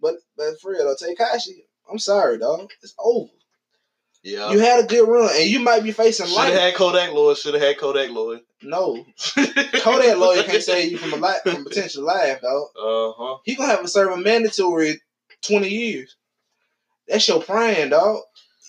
But 0.00 0.16
but 0.36 0.60
for 0.60 0.72
real 0.72 0.94
Tekashi, 0.96 1.64
I'm 1.90 1.98
sorry, 1.98 2.38
dog. 2.38 2.70
It's 2.82 2.94
over. 2.98 3.30
Yeah. 4.22 4.50
You 4.52 4.58
had 4.58 4.82
a 4.82 4.86
good 4.86 5.06
run, 5.06 5.28
and 5.34 5.44
you 5.50 5.60
might 5.60 5.82
be 5.82 5.92
facing 5.92 6.26
life. 6.26 6.46
Should 6.46 6.54
have 6.54 6.62
had 6.62 6.74
Kodak 6.74 7.12
Lloyd. 7.12 7.36
Should 7.36 7.54
have 7.54 7.62
had 7.62 7.76
Kodak 7.78 8.10
Lloyd. 8.10 8.40
No, 8.62 9.04
Kodak 9.36 10.16
lawyer 10.16 10.42
can't 10.44 10.62
save 10.62 10.90
you 10.92 10.96
from 10.96 11.12
a 11.12 11.16
life 11.16 11.42
from 11.42 11.62
potential 11.64 12.04
life, 12.04 12.40
dog. 12.40 12.68
Uh 12.74 13.12
huh. 13.16 13.36
He 13.44 13.54
gonna 13.54 13.68
have 13.70 13.82
to 13.82 13.88
serve 13.88 14.12
a 14.12 14.16
mandatory 14.16 15.00
twenty 15.42 15.68
years. 15.68 16.16
That's 17.08 17.26
your 17.28 17.42
prime, 17.42 17.90
dog. 17.90 18.20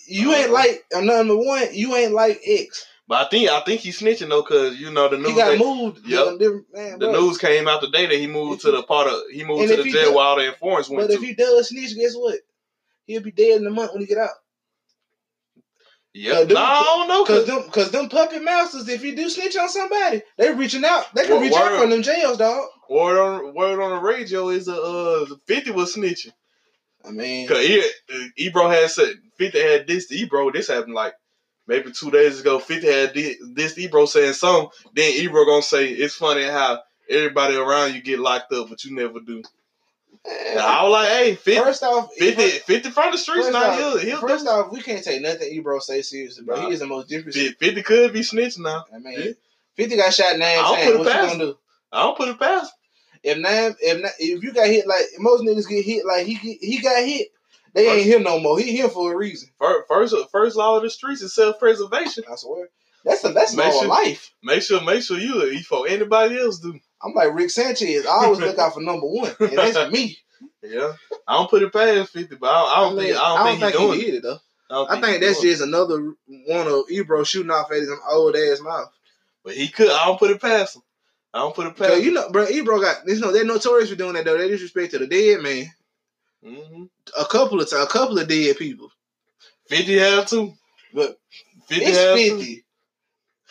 You 0.06 0.32
ain't 0.34 0.46
Uh-huh. 0.50 0.52
like 0.54 0.84
uh, 0.94 1.00
number 1.00 1.36
one. 1.36 1.68
You 1.72 1.94
ain't 1.96 2.12
like 2.12 2.40
X. 2.46 2.86
But 3.08 3.26
I 3.26 3.28
think 3.30 3.48
I 3.48 3.60
think 3.60 3.80
he's 3.80 4.00
snitching 4.00 4.28
though, 4.28 4.42
cause 4.42 4.76
you 4.76 4.90
know 4.90 5.08
the 5.08 5.16
news. 5.16 5.28
He 5.28 5.34
got 5.36 5.50
that- 5.50 5.58
moved. 5.58 6.06
Yep. 6.06 6.40
Man, 6.72 6.98
the 6.98 7.12
news 7.12 7.38
came 7.38 7.68
out 7.68 7.80
today 7.80 8.06
that 8.06 8.16
he 8.18 8.26
moved 8.26 8.62
to 8.62 8.70
the 8.72 8.82
part 8.82 9.06
of 9.08 9.20
he 9.32 9.44
moved 9.44 9.68
to 9.70 9.76
the 9.82 9.90
jail 9.90 10.14
while 10.14 10.36
the 10.36 10.46
informants 10.48 10.88
went 10.88 11.08
But 11.08 11.14
if 11.14 11.20
to. 11.20 11.26
he 11.26 11.34
does 11.34 11.68
snitch, 11.68 11.94
guess 11.96 12.14
what? 12.14 12.38
He'll 13.06 13.22
be 13.22 13.30
dead 13.30 13.60
in 13.60 13.66
a 13.66 13.70
month 13.70 13.92
when 13.92 14.00
he 14.02 14.06
get 14.06 14.18
out. 14.18 14.30
Uh, 16.16 16.44
no, 16.48 16.56
I 16.56 16.82
don't 16.84 17.08
know. 17.08 17.24
Cause 17.24 17.44
Cause 17.44 17.46
them, 17.46 17.70
cause 17.70 17.90
them 17.90 18.08
puppet 18.08 18.42
masters, 18.42 18.88
if 18.88 19.04
you 19.04 19.14
do 19.14 19.28
snitch 19.28 19.54
on 19.56 19.68
somebody, 19.68 20.22
they 20.38 20.50
reaching 20.52 20.84
out. 20.84 21.04
They 21.14 21.26
can 21.26 21.34
Word- 21.36 21.42
reach 21.42 21.52
out 21.52 21.78
from 21.80 21.90
them 21.90 22.02
jails, 22.02 22.38
dog. 22.38 22.68
word 22.88 23.18
on 23.20 23.54
word 23.54 23.80
on 23.82 23.90
the 23.90 23.98
radio 24.00 24.48
is 24.48 24.66
a 24.68 24.80
uh, 24.80 25.26
Fifty 25.46 25.70
was 25.72 25.94
snitching. 25.94 26.32
I 27.06 27.10
mean, 27.10 27.48
Cause 27.48 27.58
he, 27.64 27.82
Ebro 28.36 28.68
had 28.68 28.90
said 28.90 29.14
Fifty 29.36 29.60
had 29.60 29.86
this 29.86 30.06
to 30.08 30.14
Ebro. 30.16 30.50
This 30.50 30.68
happened 30.68 30.94
like 30.94 31.14
maybe 31.66 31.92
two 31.92 32.10
days 32.10 32.40
ago. 32.40 32.58
Fifty 32.58 32.86
had 32.88 33.14
this, 33.14 33.36
this 33.54 33.78
Ebro 33.78 34.06
saying 34.06 34.32
something. 34.34 34.70
Then 34.94 35.12
Ebro 35.14 35.44
gonna 35.44 35.62
say 35.62 35.88
it's 35.90 36.14
funny 36.14 36.44
how 36.44 36.80
everybody 37.08 37.56
around 37.56 37.94
you 37.94 38.02
get 38.02 38.18
locked 38.18 38.52
up, 38.52 38.68
but 38.68 38.84
you 38.84 38.94
never 38.94 39.20
do. 39.20 39.42
I 40.28 40.82
was 40.82 40.92
like, 40.92 41.08
hey, 41.08 41.34
50, 41.36 41.62
first 41.62 41.82
off, 41.84 42.12
50, 42.14 42.48
50 42.48 42.90
from 42.90 43.12
the 43.12 43.18
streets 43.18 43.48
now. 43.50 43.62
off, 43.62 43.78
He'll, 43.78 43.98
he'll 43.98 44.20
first 44.20 44.44
do. 44.44 44.50
off, 44.50 44.72
we 44.72 44.80
can't 44.82 45.04
take 45.04 45.22
nothing 45.22 45.52
Ebro 45.52 45.78
say 45.78 46.02
seriously, 46.02 46.44
bro. 46.44 46.56
Nah. 46.56 46.66
He 46.66 46.74
is 46.74 46.80
the 46.80 46.86
most 46.86 47.08
different. 47.08 47.36
50, 47.36 47.52
50 47.64 47.82
could 47.82 48.12
be 48.12 48.20
snitching 48.20 48.60
now. 48.64 48.84
I 48.92 48.98
mean, 48.98 49.20
Yeah. 49.20 49.32
Fifty 49.76 49.96
got 49.96 50.12
shot 50.14 50.38
nine 50.38 50.58
I 50.58 50.62
don't 50.62 50.74
times. 50.74 50.84
put 50.86 50.94
it 50.94 50.98
What 50.98 51.06
you 51.06 51.28
gonna 51.28 51.38
do? 51.52 51.58
I 51.92 52.02
don't 52.02 52.16
put 52.16 52.28
it 52.28 52.38
past. 52.38 52.72
If 53.22 53.38
nine, 53.38 53.74
if 53.80 54.02
not, 54.02 54.12
if 54.18 54.42
you 54.42 54.52
got 54.52 54.66
hit 54.66 54.86
like 54.86 55.04
most 55.18 55.42
niggas 55.42 55.68
get 55.68 55.84
hit 55.84 56.06
like 56.06 56.26
he 56.26 56.34
he 56.34 56.80
got 56.80 57.04
hit, 57.04 57.28
they 57.74 57.90
ain't 57.90 58.04
here 58.04 58.20
no 58.20 58.40
more. 58.40 58.58
He 58.58 58.72
here 58.72 58.88
for 58.88 59.12
a 59.12 59.16
reason. 59.16 59.50
First, 59.58 59.88
first, 59.88 60.14
first 60.30 60.56
law 60.56 60.76
of 60.76 60.82
the 60.82 60.90
streets 60.90 61.22
is 61.22 61.34
self 61.34 61.58
preservation. 61.58 62.24
I 62.30 62.36
swear. 62.36 62.68
That's 63.04 63.24
a 63.24 63.32
that's 63.32 63.54
Make 63.54 63.72
law 63.72 63.82
of 63.82 63.88
life. 63.88 64.32
Make 64.42 64.62
sure, 64.62 64.82
make 64.82 65.02
sure 65.02 65.18
you 65.18 65.36
look 65.36 65.50
before 65.50 65.86
anybody 65.88 66.38
else 66.38 66.58
do. 66.58 66.78
I'm 67.02 67.14
like 67.14 67.34
Rick 67.34 67.50
Sanchez. 67.50 68.04
I 68.06 68.10
always 68.10 68.40
look 68.40 68.58
out 68.58 68.74
for 68.74 68.80
number 68.80 69.06
one, 69.06 69.32
and 69.38 69.56
that's 69.56 69.92
me. 69.92 70.18
Yeah, 70.62 70.92
I 71.26 71.36
don't 71.36 71.48
put 71.48 71.62
it 71.62 71.72
past 71.72 72.12
fifty, 72.12 72.34
but 72.36 72.48
I 72.48 72.60
don't, 72.60 72.68
I 72.68 72.80
don't 72.80 72.96
mean, 72.96 73.06
think 73.06 73.16
I 73.16 73.36
don't, 73.36 73.46
think, 73.46 73.62
he's 73.62 73.80
doing 73.80 73.98
he 73.98 74.00
it. 74.00 74.04
did 74.06 74.14
it 74.16 74.22
though. 74.22 74.38
don't 74.68 74.90
I 74.90 75.00
think 75.00 75.14
he 75.14 75.26
that's 75.26 75.40
doing 75.40 75.52
just 75.52 75.62
another 75.62 76.14
one 76.26 76.66
of 76.66 76.84
Ebro 76.90 77.24
shooting 77.24 77.50
off 77.50 77.70
at 77.70 77.78
his 77.78 77.90
old 78.10 78.36
ass 78.36 78.60
mouth. 78.60 78.92
But 79.44 79.54
he 79.54 79.68
could. 79.68 79.88
I 79.88 80.06
don't 80.06 80.18
put 80.18 80.32
it 80.32 80.40
past 80.40 80.76
him. 80.76 80.82
I 81.36 81.40
don't 81.40 81.54
put 81.54 81.66
a 81.66 81.94
him. 81.96 82.04
you 82.04 82.12
know, 82.12 82.30
bro, 82.30 82.46
Ebro 82.48 82.80
got 82.80 83.06
you 83.06 83.20
know 83.20 83.30
they're 83.30 83.44
notorious 83.44 83.90
for 83.90 83.96
doing 83.96 84.14
that 84.14 84.24
though. 84.24 84.38
They 84.38 84.48
disrespect 84.48 84.92
to 84.92 84.98
the 84.98 85.06
dead 85.06 85.42
man. 85.42 85.66
hmm 86.42 86.84
A 87.18 87.26
couple 87.26 87.60
of 87.60 87.70
a 87.72 87.86
couple 87.86 88.18
of 88.18 88.26
dead 88.26 88.56
people. 88.56 88.90
50 89.68 89.98
have 89.98 90.26
too. 90.26 90.54
But 90.94 91.18
50 91.66 91.84
it's 91.84 91.98
have 91.98 92.18
fifty. 92.18 92.64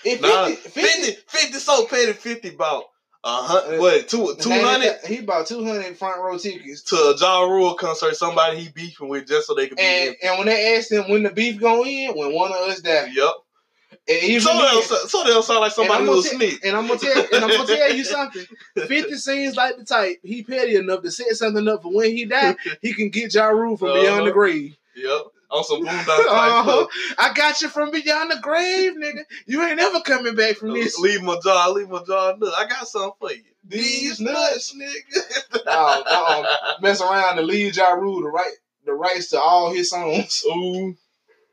If 0.04 0.22
Nah, 0.22 0.48
50, 0.48 0.70
50, 0.70 1.12
50, 1.28 1.60
so 1.60 1.86
petty. 1.86 2.14
50 2.14 2.50
about 2.56 2.86
a 3.24 3.28
Uh, 3.28 3.42
hundred, 3.44 3.80
what, 3.80 4.08
two, 4.08 4.36
200 4.40 5.06
He 5.06 5.22
bought 5.22 5.46
two 5.48 5.64
hundred 5.64 5.96
front 5.98 6.22
row 6.22 6.38
tickets. 6.38 6.82
to 6.84 6.96
a 6.96 7.16
Ja 7.18 7.42
Rule 7.44 7.76
concert, 7.76 8.16
somebody 8.16 8.62
he 8.62 8.70
beefing 8.70 9.10
with 9.10 9.28
just 9.28 9.46
so 9.48 9.54
they 9.54 9.68
could 9.68 9.78
be 9.78 9.84
And 9.84 10.16
and 10.24 10.38
when 10.40 10.48
they 10.48 10.76
asked 10.76 10.92
him 10.92 11.04
when 11.10 11.24
the 11.24 11.32
beef 11.32 11.60
going 11.60 11.88
in, 11.92 12.16
when 12.18 12.34
one 12.34 12.52
of 12.52 12.58
us 12.70 12.82
died, 12.82 13.12
Yep. 13.14 13.32
And 14.08 14.24
even 14.24 14.42
So 14.42 14.54
they'll, 14.58 14.82
so 14.82 15.24
they'll 15.24 15.44
sound 15.44 15.62
like 15.62 15.72
somebody 15.72 16.00
and 16.02 16.08
who 16.10 16.16
I'm 16.18 16.22
sneak. 16.24 16.66
And 16.66 16.76
I'm 16.76 16.88
gonna 16.88 17.00
tell 17.00 17.26
and 17.34 17.44
I'm 17.46 17.50
gonna 17.50 17.68
tell 17.68 17.94
you 17.94 18.04
something. 18.04 18.46
Fifty 18.88 19.16
seems 19.18 19.56
like 19.56 19.78
the 19.78 19.84
type 19.86 20.20
he 20.24 20.44
petty 20.44 20.76
enough 20.76 21.02
to 21.04 21.12
set 21.12 21.28
something 21.36 21.68
up 21.68 21.82
for 21.84 21.94
when 21.94 22.12
he 22.16 22.26
die, 22.26 22.56
he 22.82 22.94
can 22.94 23.10
get 23.10 23.34
Ja 23.34 23.48
Rule 23.48 23.78
from 23.78 23.94
beyond 23.94 24.20
the 24.20 24.24
Uh-huh. 24.24 24.32
grave. 24.32 24.78
Yep. 24.96 25.22
On 25.52 25.64
some 25.64 25.82
boondock 25.86 26.06
type 26.06 26.26
Uh-huh. 26.30 26.88
I 27.18 27.34
got 27.34 27.62
you 27.62 27.70
from 27.70 27.92
beyond 27.92 28.32
the 28.32 28.40
grave, 28.42 28.94
nigga. 28.94 29.24
You 29.46 29.62
ain't 29.64 29.80
ever 29.80 30.02
coming 30.02 30.36
back 30.36 30.58
from 30.58 30.74
this. 30.74 31.00
Leave 31.00 31.22
my 31.24 31.38
jaw, 31.44 31.70
leave 31.72 31.90
my 31.90 32.04
jaw 32.04 32.36
nut. 32.38 32.54
I 32.58 32.66
got 32.68 32.88
something 32.88 33.12
for 33.20 33.32
you. 33.32 33.44
These 33.68 34.18
These 34.18 34.20
nuts, 34.22 34.76
nigga. 34.76 35.66
No, 35.66 36.04
no, 36.06 36.46
mess 36.82 37.02
around 37.02 37.38
and 37.40 37.48
leave 37.48 37.76
Ja 37.76 37.90
Rule 37.92 38.22
the 38.22 38.28
right 38.28 38.52
the 38.86 38.94
rights 38.94 39.30
to 39.30 39.40
all 39.40 39.72
his 39.74 39.90
songs. 39.90 40.44
Ooh. 40.48 40.96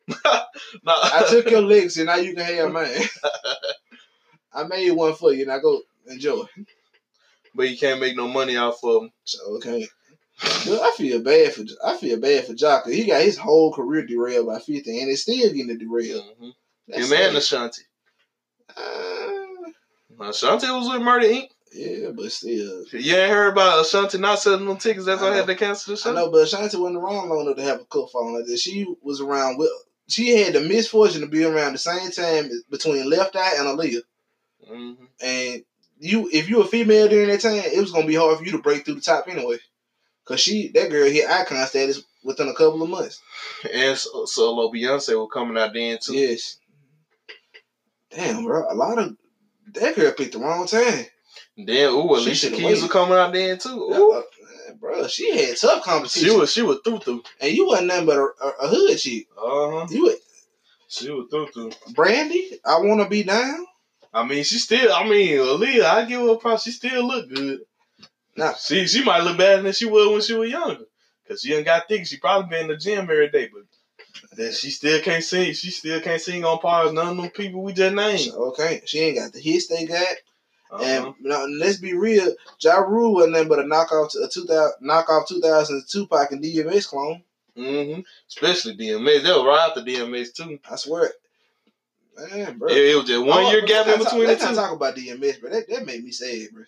nah. 0.24 0.42
I 0.84 1.26
took 1.28 1.50
your 1.50 1.62
licks 1.62 1.96
and 1.96 2.06
now 2.06 2.16
you 2.16 2.34
can 2.34 2.44
have 2.44 2.72
mine. 2.72 2.88
I 4.52 4.64
made 4.64 4.90
one 4.92 5.14
for 5.14 5.32
you. 5.32 5.42
and 5.42 5.52
I 5.52 5.58
go 5.60 5.80
enjoy. 6.06 6.44
but 7.54 7.68
you 7.70 7.76
can't 7.76 8.00
make 8.00 8.16
no 8.16 8.28
money 8.28 8.56
off 8.56 8.82
of 8.84 9.02
them. 9.02 9.12
So 9.24 9.38
okay. 9.56 9.86
Dude, 10.64 10.80
I 10.80 10.90
feel 10.96 11.22
bad 11.22 11.52
for 11.54 11.62
I 11.84 11.96
feel 11.96 12.18
bad 12.18 12.46
for 12.46 12.54
Jock. 12.54 12.86
He 12.88 13.04
got 13.06 13.22
his 13.22 13.38
whole 13.38 13.72
career 13.72 14.04
derailed 14.04 14.46
by 14.46 14.58
fifty, 14.58 15.00
and 15.00 15.10
it's 15.10 15.22
still 15.22 15.52
getting 15.52 15.78
derailed. 15.78 16.24
Mm-hmm. 16.40 16.92
Him 16.92 17.12
and. 17.12 17.36
Ashanti. 17.36 17.82
Uh, 18.76 20.24
Ashanti 20.28 20.66
was 20.68 20.88
with 20.88 21.02
Murder 21.02 21.26
Inc. 21.26 21.48
yeah, 21.72 22.10
but 22.10 22.32
still, 22.32 22.84
You 22.92 23.16
ain't 23.16 23.30
heard 23.30 23.52
about 23.52 23.84
Ashanti 23.84 24.18
not 24.18 24.38
selling 24.38 24.66
them 24.66 24.76
tickets. 24.78 25.06
That's 25.06 25.20
why 25.22 25.28
I 25.28 25.32
I 25.32 25.36
had 25.36 25.46
to 25.46 25.54
cancel 25.54 25.94
the 25.94 26.00
show. 26.00 26.10
I 26.10 26.14
know. 26.14 26.30
But 26.30 26.44
Ashanti 26.44 26.76
wasn't 26.76 26.98
around 26.98 27.28
long 27.28 27.42
enough 27.42 27.56
to 27.56 27.62
have 27.62 27.80
a 27.80 27.84
cup 27.84 28.08
phone 28.12 28.34
like 28.34 28.46
this. 28.46 28.62
She 28.62 28.86
was 29.02 29.20
around 29.20 29.58
with. 29.58 29.70
She 30.08 30.36
had 30.36 30.54
the 30.54 30.60
misfortune 30.60 31.20
to 31.22 31.26
be 31.26 31.44
around 31.44 31.72
the 31.72 31.78
same 31.78 32.10
time 32.10 32.50
between 32.70 33.08
Left 33.08 33.34
Eye 33.36 33.56
and 33.58 33.66
Aaliyah. 33.68 34.02
hmm 34.66 34.92
And 35.22 35.64
you, 35.98 36.28
if 36.32 36.50
you 36.50 36.60
a 36.60 36.66
female 36.66 37.08
during 37.08 37.28
that 37.28 37.40
time, 37.40 37.54
it 37.64 37.80
was 37.80 37.92
gonna 37.92 38.06
be 38.06 38.14
hard 38.16 38.38
for 38.38 38.44
you 38.44 38.52
to 38.52 38.58
break 38.58 38.84
through 38.84 38.96
the 38.96 39.00
top 39.00 39.26
anyway. 39.28 39.58
Cause 40.24 40.40
she, 40.40 40.68
that 40.68 40.90
girl, 40.90 41.08
hit 41.08 41.28
icon 41.28 41.66
status 41.66 42.02
within 42.24 42.48
a 42.48 42.54
couple 42.54 42.82
of 42.82 42.88
months. 42.90 43.20
And 43.72 43.96
so- 43.96 44.24
solo 44.26 44.70
Beyonce 44.72 45.18
was 45.18 45.30
coming 45.32 45.56
out 45.56 45.72
then 45.72 45.98
too. 46.00 46.14
Yes. 46.14 46.58
Damn, 48.10 48.44
bro. 48.44 48.64
A 48.70 48.74
lot 48.74 48.98
of 48.98 49.16
that 49.74 49.96
girl 49.96 50.12
picked 50.12 50.32
the 50.32 50.38
wrong 50.38 50.66
time. 50.66 51.06
Then 51.56 51.90
ooh, 51.90 52.14
Alicia 52.16 52.50
Keys 52.50 52.82
was 52.82 52.90
coming 52.90 53.14
out 53.14 53.32
then 53.32 53.58
too. 53.58 53.90
Uh, 53.92 53.98
Ooh. 53.98 54.22
Bro, 54.82 55.06
she 55.06 55.34
had 55.34 55.56
tough 55.56 55.82
competition. 55.84 56.28
She 56.28 56.36
was 56.36 56.52
she 56.52 56.62
was 56.62 56.80
through 56.84 56.98
through. 56.98 57.22
and 57.40 57.52
you 57.52 57.66
wasn't 57.66 57.88
nothing 57.88 58.06
but 58.06 58.18
a, 58.18 58.20
a, 58.42 58.48
a 58.64 58.68
hood 58.68 58.98
chick. 58.98 59.28
Uh 59.38 59.70
huh. 59.70 59.86
You 59.90 60.04
were- 60.06 60.14
She 60.88 61.10
was 61.10 61.28
through 61.30 61.46
through. 61.54 61.72
Brandy, 61.94 62.60
I 62.66 62.78
wanna 62.80 63.08
be 63.08 63.22
down. 63.22 63.64
I 64.12 64.24
mean, 64.26 64.44
she 64.44 64.58
still. 64.58 64.92
I 64.92 65.08
mean, 65.08 65.38
Aaliyah, 65.38 65.84
I 65.84 66.04
give 66.04 66.20
her 66.20 66.32
a 66.34 66.36
props. 66.36 66.64
She 66.64 66.70
still 66.72 67.06
look 67.06 67.30
good. 67.34 67.60
Nah. 68.36 68.52
She 68.54 68.86
she 68.86 69.02
might 69.04 69.22
look 69.22 69.38
better 69.38 69.62
than 69.62 69.72
she 69.72 69.86
was 69.86 70.10
when 70.10 70.20
she 70.20 70.34
was 70.34 70.50
younger. 70.50 70.84
Cause 71.28 71.40
she 71.40 71.54
ain't 71.54 71.64
got 71.64 71.88
thick. 71.88 72.06
She 72.06 72.18
probably 72.18 72.50
been 72.50 72.62
in 72.62 72.68
the 72.68 72.76
gym 72.76 73.02
every 73.04 73.30
day, 73.30 73.48
but 73.52 73.62
that 74.36 74.54
she 74.54 74.70
still 74.70 75.00
can't 75.00 75.22
sing. 75.24 75.52
She 75.54 75.70
still 75.70 76.00
can't 76.00 76.20
sing 76.20 76.44
on 76.44 76.58
par 76.58 76.86
as 76.86 76.92
none 76.92 77.08
of 77.08 77.16
them 77.16 77.30
people 77.30 77.62
we 77.62 77.72
just 77.72 77.94
named. 77.94 78.32
Okay, 78.34 78.82
she 78.84 78.98
ain't 79.00 79.18
got 79.18 79.32
the 79.32 79.40
hits 79.40 79.68
they 79.68 79.86
got. 79.86 80.06
Uh-huh. 80.72 81.12
And 81.22 81.58
let's 81.58 81.76
be 81.76 81.92
real, 81.94 82.34
Ja 82.60 82.76
Rule 82.78 83.14
wasn't 83.14 83.32
nothing 83.34 83.48
but 83.48 83.58
a 83.58 83.62
knockoff 83.64 84.10
to 84.12 84.20
a 84.20 84.28
two 84.28 84.46
thousand 84.46 84.88
knockoff 84.88 85.28
two 85.28 85.40
thousand 85.40 85.82
Tupac 85.88 86.32
and 86.32 86.42
DMX 86.42 86.88
clone. 86.88 87.22
hmm 87.56 88.00
Especially 88.28 88.76
DMX. 88.76 89.22
They 89.22 89.30
were 89.32 89.46
right 89.46 89.68
after 89.68 89.82
DMX 89.82 90.32
too. 90.34 90.58
I 90.70 90.76
swear. 90.76 91.10
Man, 92.30 92.58
bro. 92.58 92.68
It, 92.70 92.76
it 92.78 92.96
was 92.96 93.06
just 93.06 93.24
one 93.24 93.44
Oh, 93.44 93.50
year 93.50 93.62
gap 93.62 93.86
in 93.86 93.98
between 93.98 94.22
the 94.22 94.26
Let's 94.28 94.46
two. 94.46 94.54
talk 94.54 94.72
about 94.72 94.96
DMX, 94.96 95.40
bro. 95.40 95.50
That, 95.50 95.68
that 95.68 95.86
made 95.86 96.04
me 96.04 96.10
sad, 96.10 96.48
bro. 96.52 96.64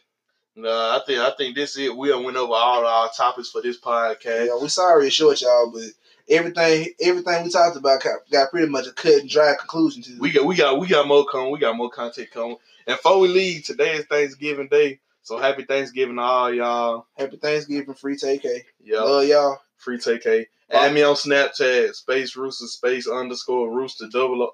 Nah, 0.56 0.96
I 0.96 1.00
think 1.06 1.18
I 1.20 1.30
think 1.36 1.54
this 1.56 1.72
is 1.72 1.86
it. 1.88 1.96
We 1.96 2.14
went 2.14 2.36
over 2.36 2.52
all 2.52 2.86
our 2.86 3.10
topics 3.10 3.50
for 3.50 3.60
this 3.60 3.80
podcast. 3.80 4.46
Yeah, 4.46 4.58
we 4.60 4.68
sorry 4.68 5.06
it's 5.06 5.14
short, 5.16 5.40
y'all, 5.40 5.70
but 5.72 5.82
everything 6.28 6.88
everything 7.00 7.44
we 7.44 7.50
talked 7.50 7.76
about 7.76 8.02
got, 8.02 8.18
got 8.30 8.50
pretty 8.50 8.68
much 8.68 8.86
a 8.86 8.92
cut 8.92 9.20
and 9.20 9.28
dry 9.28 9.54
conclusion 9.58 10.02
to. 10.02 10.12
It. 10.12 10.20
We 10.20 10.32
got 10.32 10.44
we 10.44 10.56
got 10.56 10.78
we 10.78 10.86
got 10.86 11.06
more 11.06 11.24
coming. 11.26 11.50
We 11.50 11.58
got 11.58 11.76
more 11.76 11.90
content 11.90 12.30
coming. 12.30 12.56
And 12.86 12.96
before 12.96 13.20
we 13.20 13.28
leave, 13.28 13.64
today 13.64 13.92
is 13.94 14.06
Thanksgiving 14.06 14.68
Day. 14.68 15.00
So 15.22 15.38
happy 15.38 15.64
Thanksgiving 15.64 16.16
to 16.16 16.22
all 16.22 16.52
y'all. 16.52 17.06
Happy 17.16 17.38
Thanksgiving, 17.38 17.94
free 17.94 18.16
take 18.16 18.44
Yeah, 18.82 19.00
Love 19.00 19.26
y'all. 19.26 19.58
free 19.78 19.96
TK. 19.98 20.46
Add 20.70 20.92
me 20.92 21.02
on 21.02 21.14
Snapchat, 21.14 21.94
space 21.94 22.36
rooster, 22.36 22.66
space 22.66 23.08
underscore 23.08 23.70
rooster, 23.70 24.06
double 24.10 24.42
O, 24.42 24.50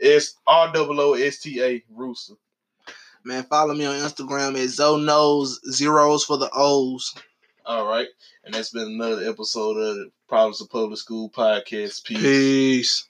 S 0.00 0.34
R 0.46 0.72
double 0.72 1.00
O 1.00 1.14
S 1.14 1.38
T 1.38 1.62
A 1.62 1.82
rooster. 1.90 2.34
Man, 3.24 3.42
follow 3.44 3.74
me 3.74 3.84
on 3.84 3.96
Instagram 3.96 4.50
at 4.50 4.68
Zonos 4.68 5.56
zeros 5.70 6.24
for 6.24 6.36
the 6.38 6.50
O's. 6.54 7.14
All 7.70 7.86
right, 7.86 8.08
and 8.42 8.52
that's 8.52 8.70
been 8.70 8.88
another 9.00 9.30
episode 9.30 9.76
of 9.76 9.94
the 9.94 10.10
Problems 10.28 10.60
of 10.60 10.70
Public 10.70 10.98
School 10.98 11.30
podcast. 11.30 12.02
Peace. 12.02 12.20
Peace. 12.20 13.09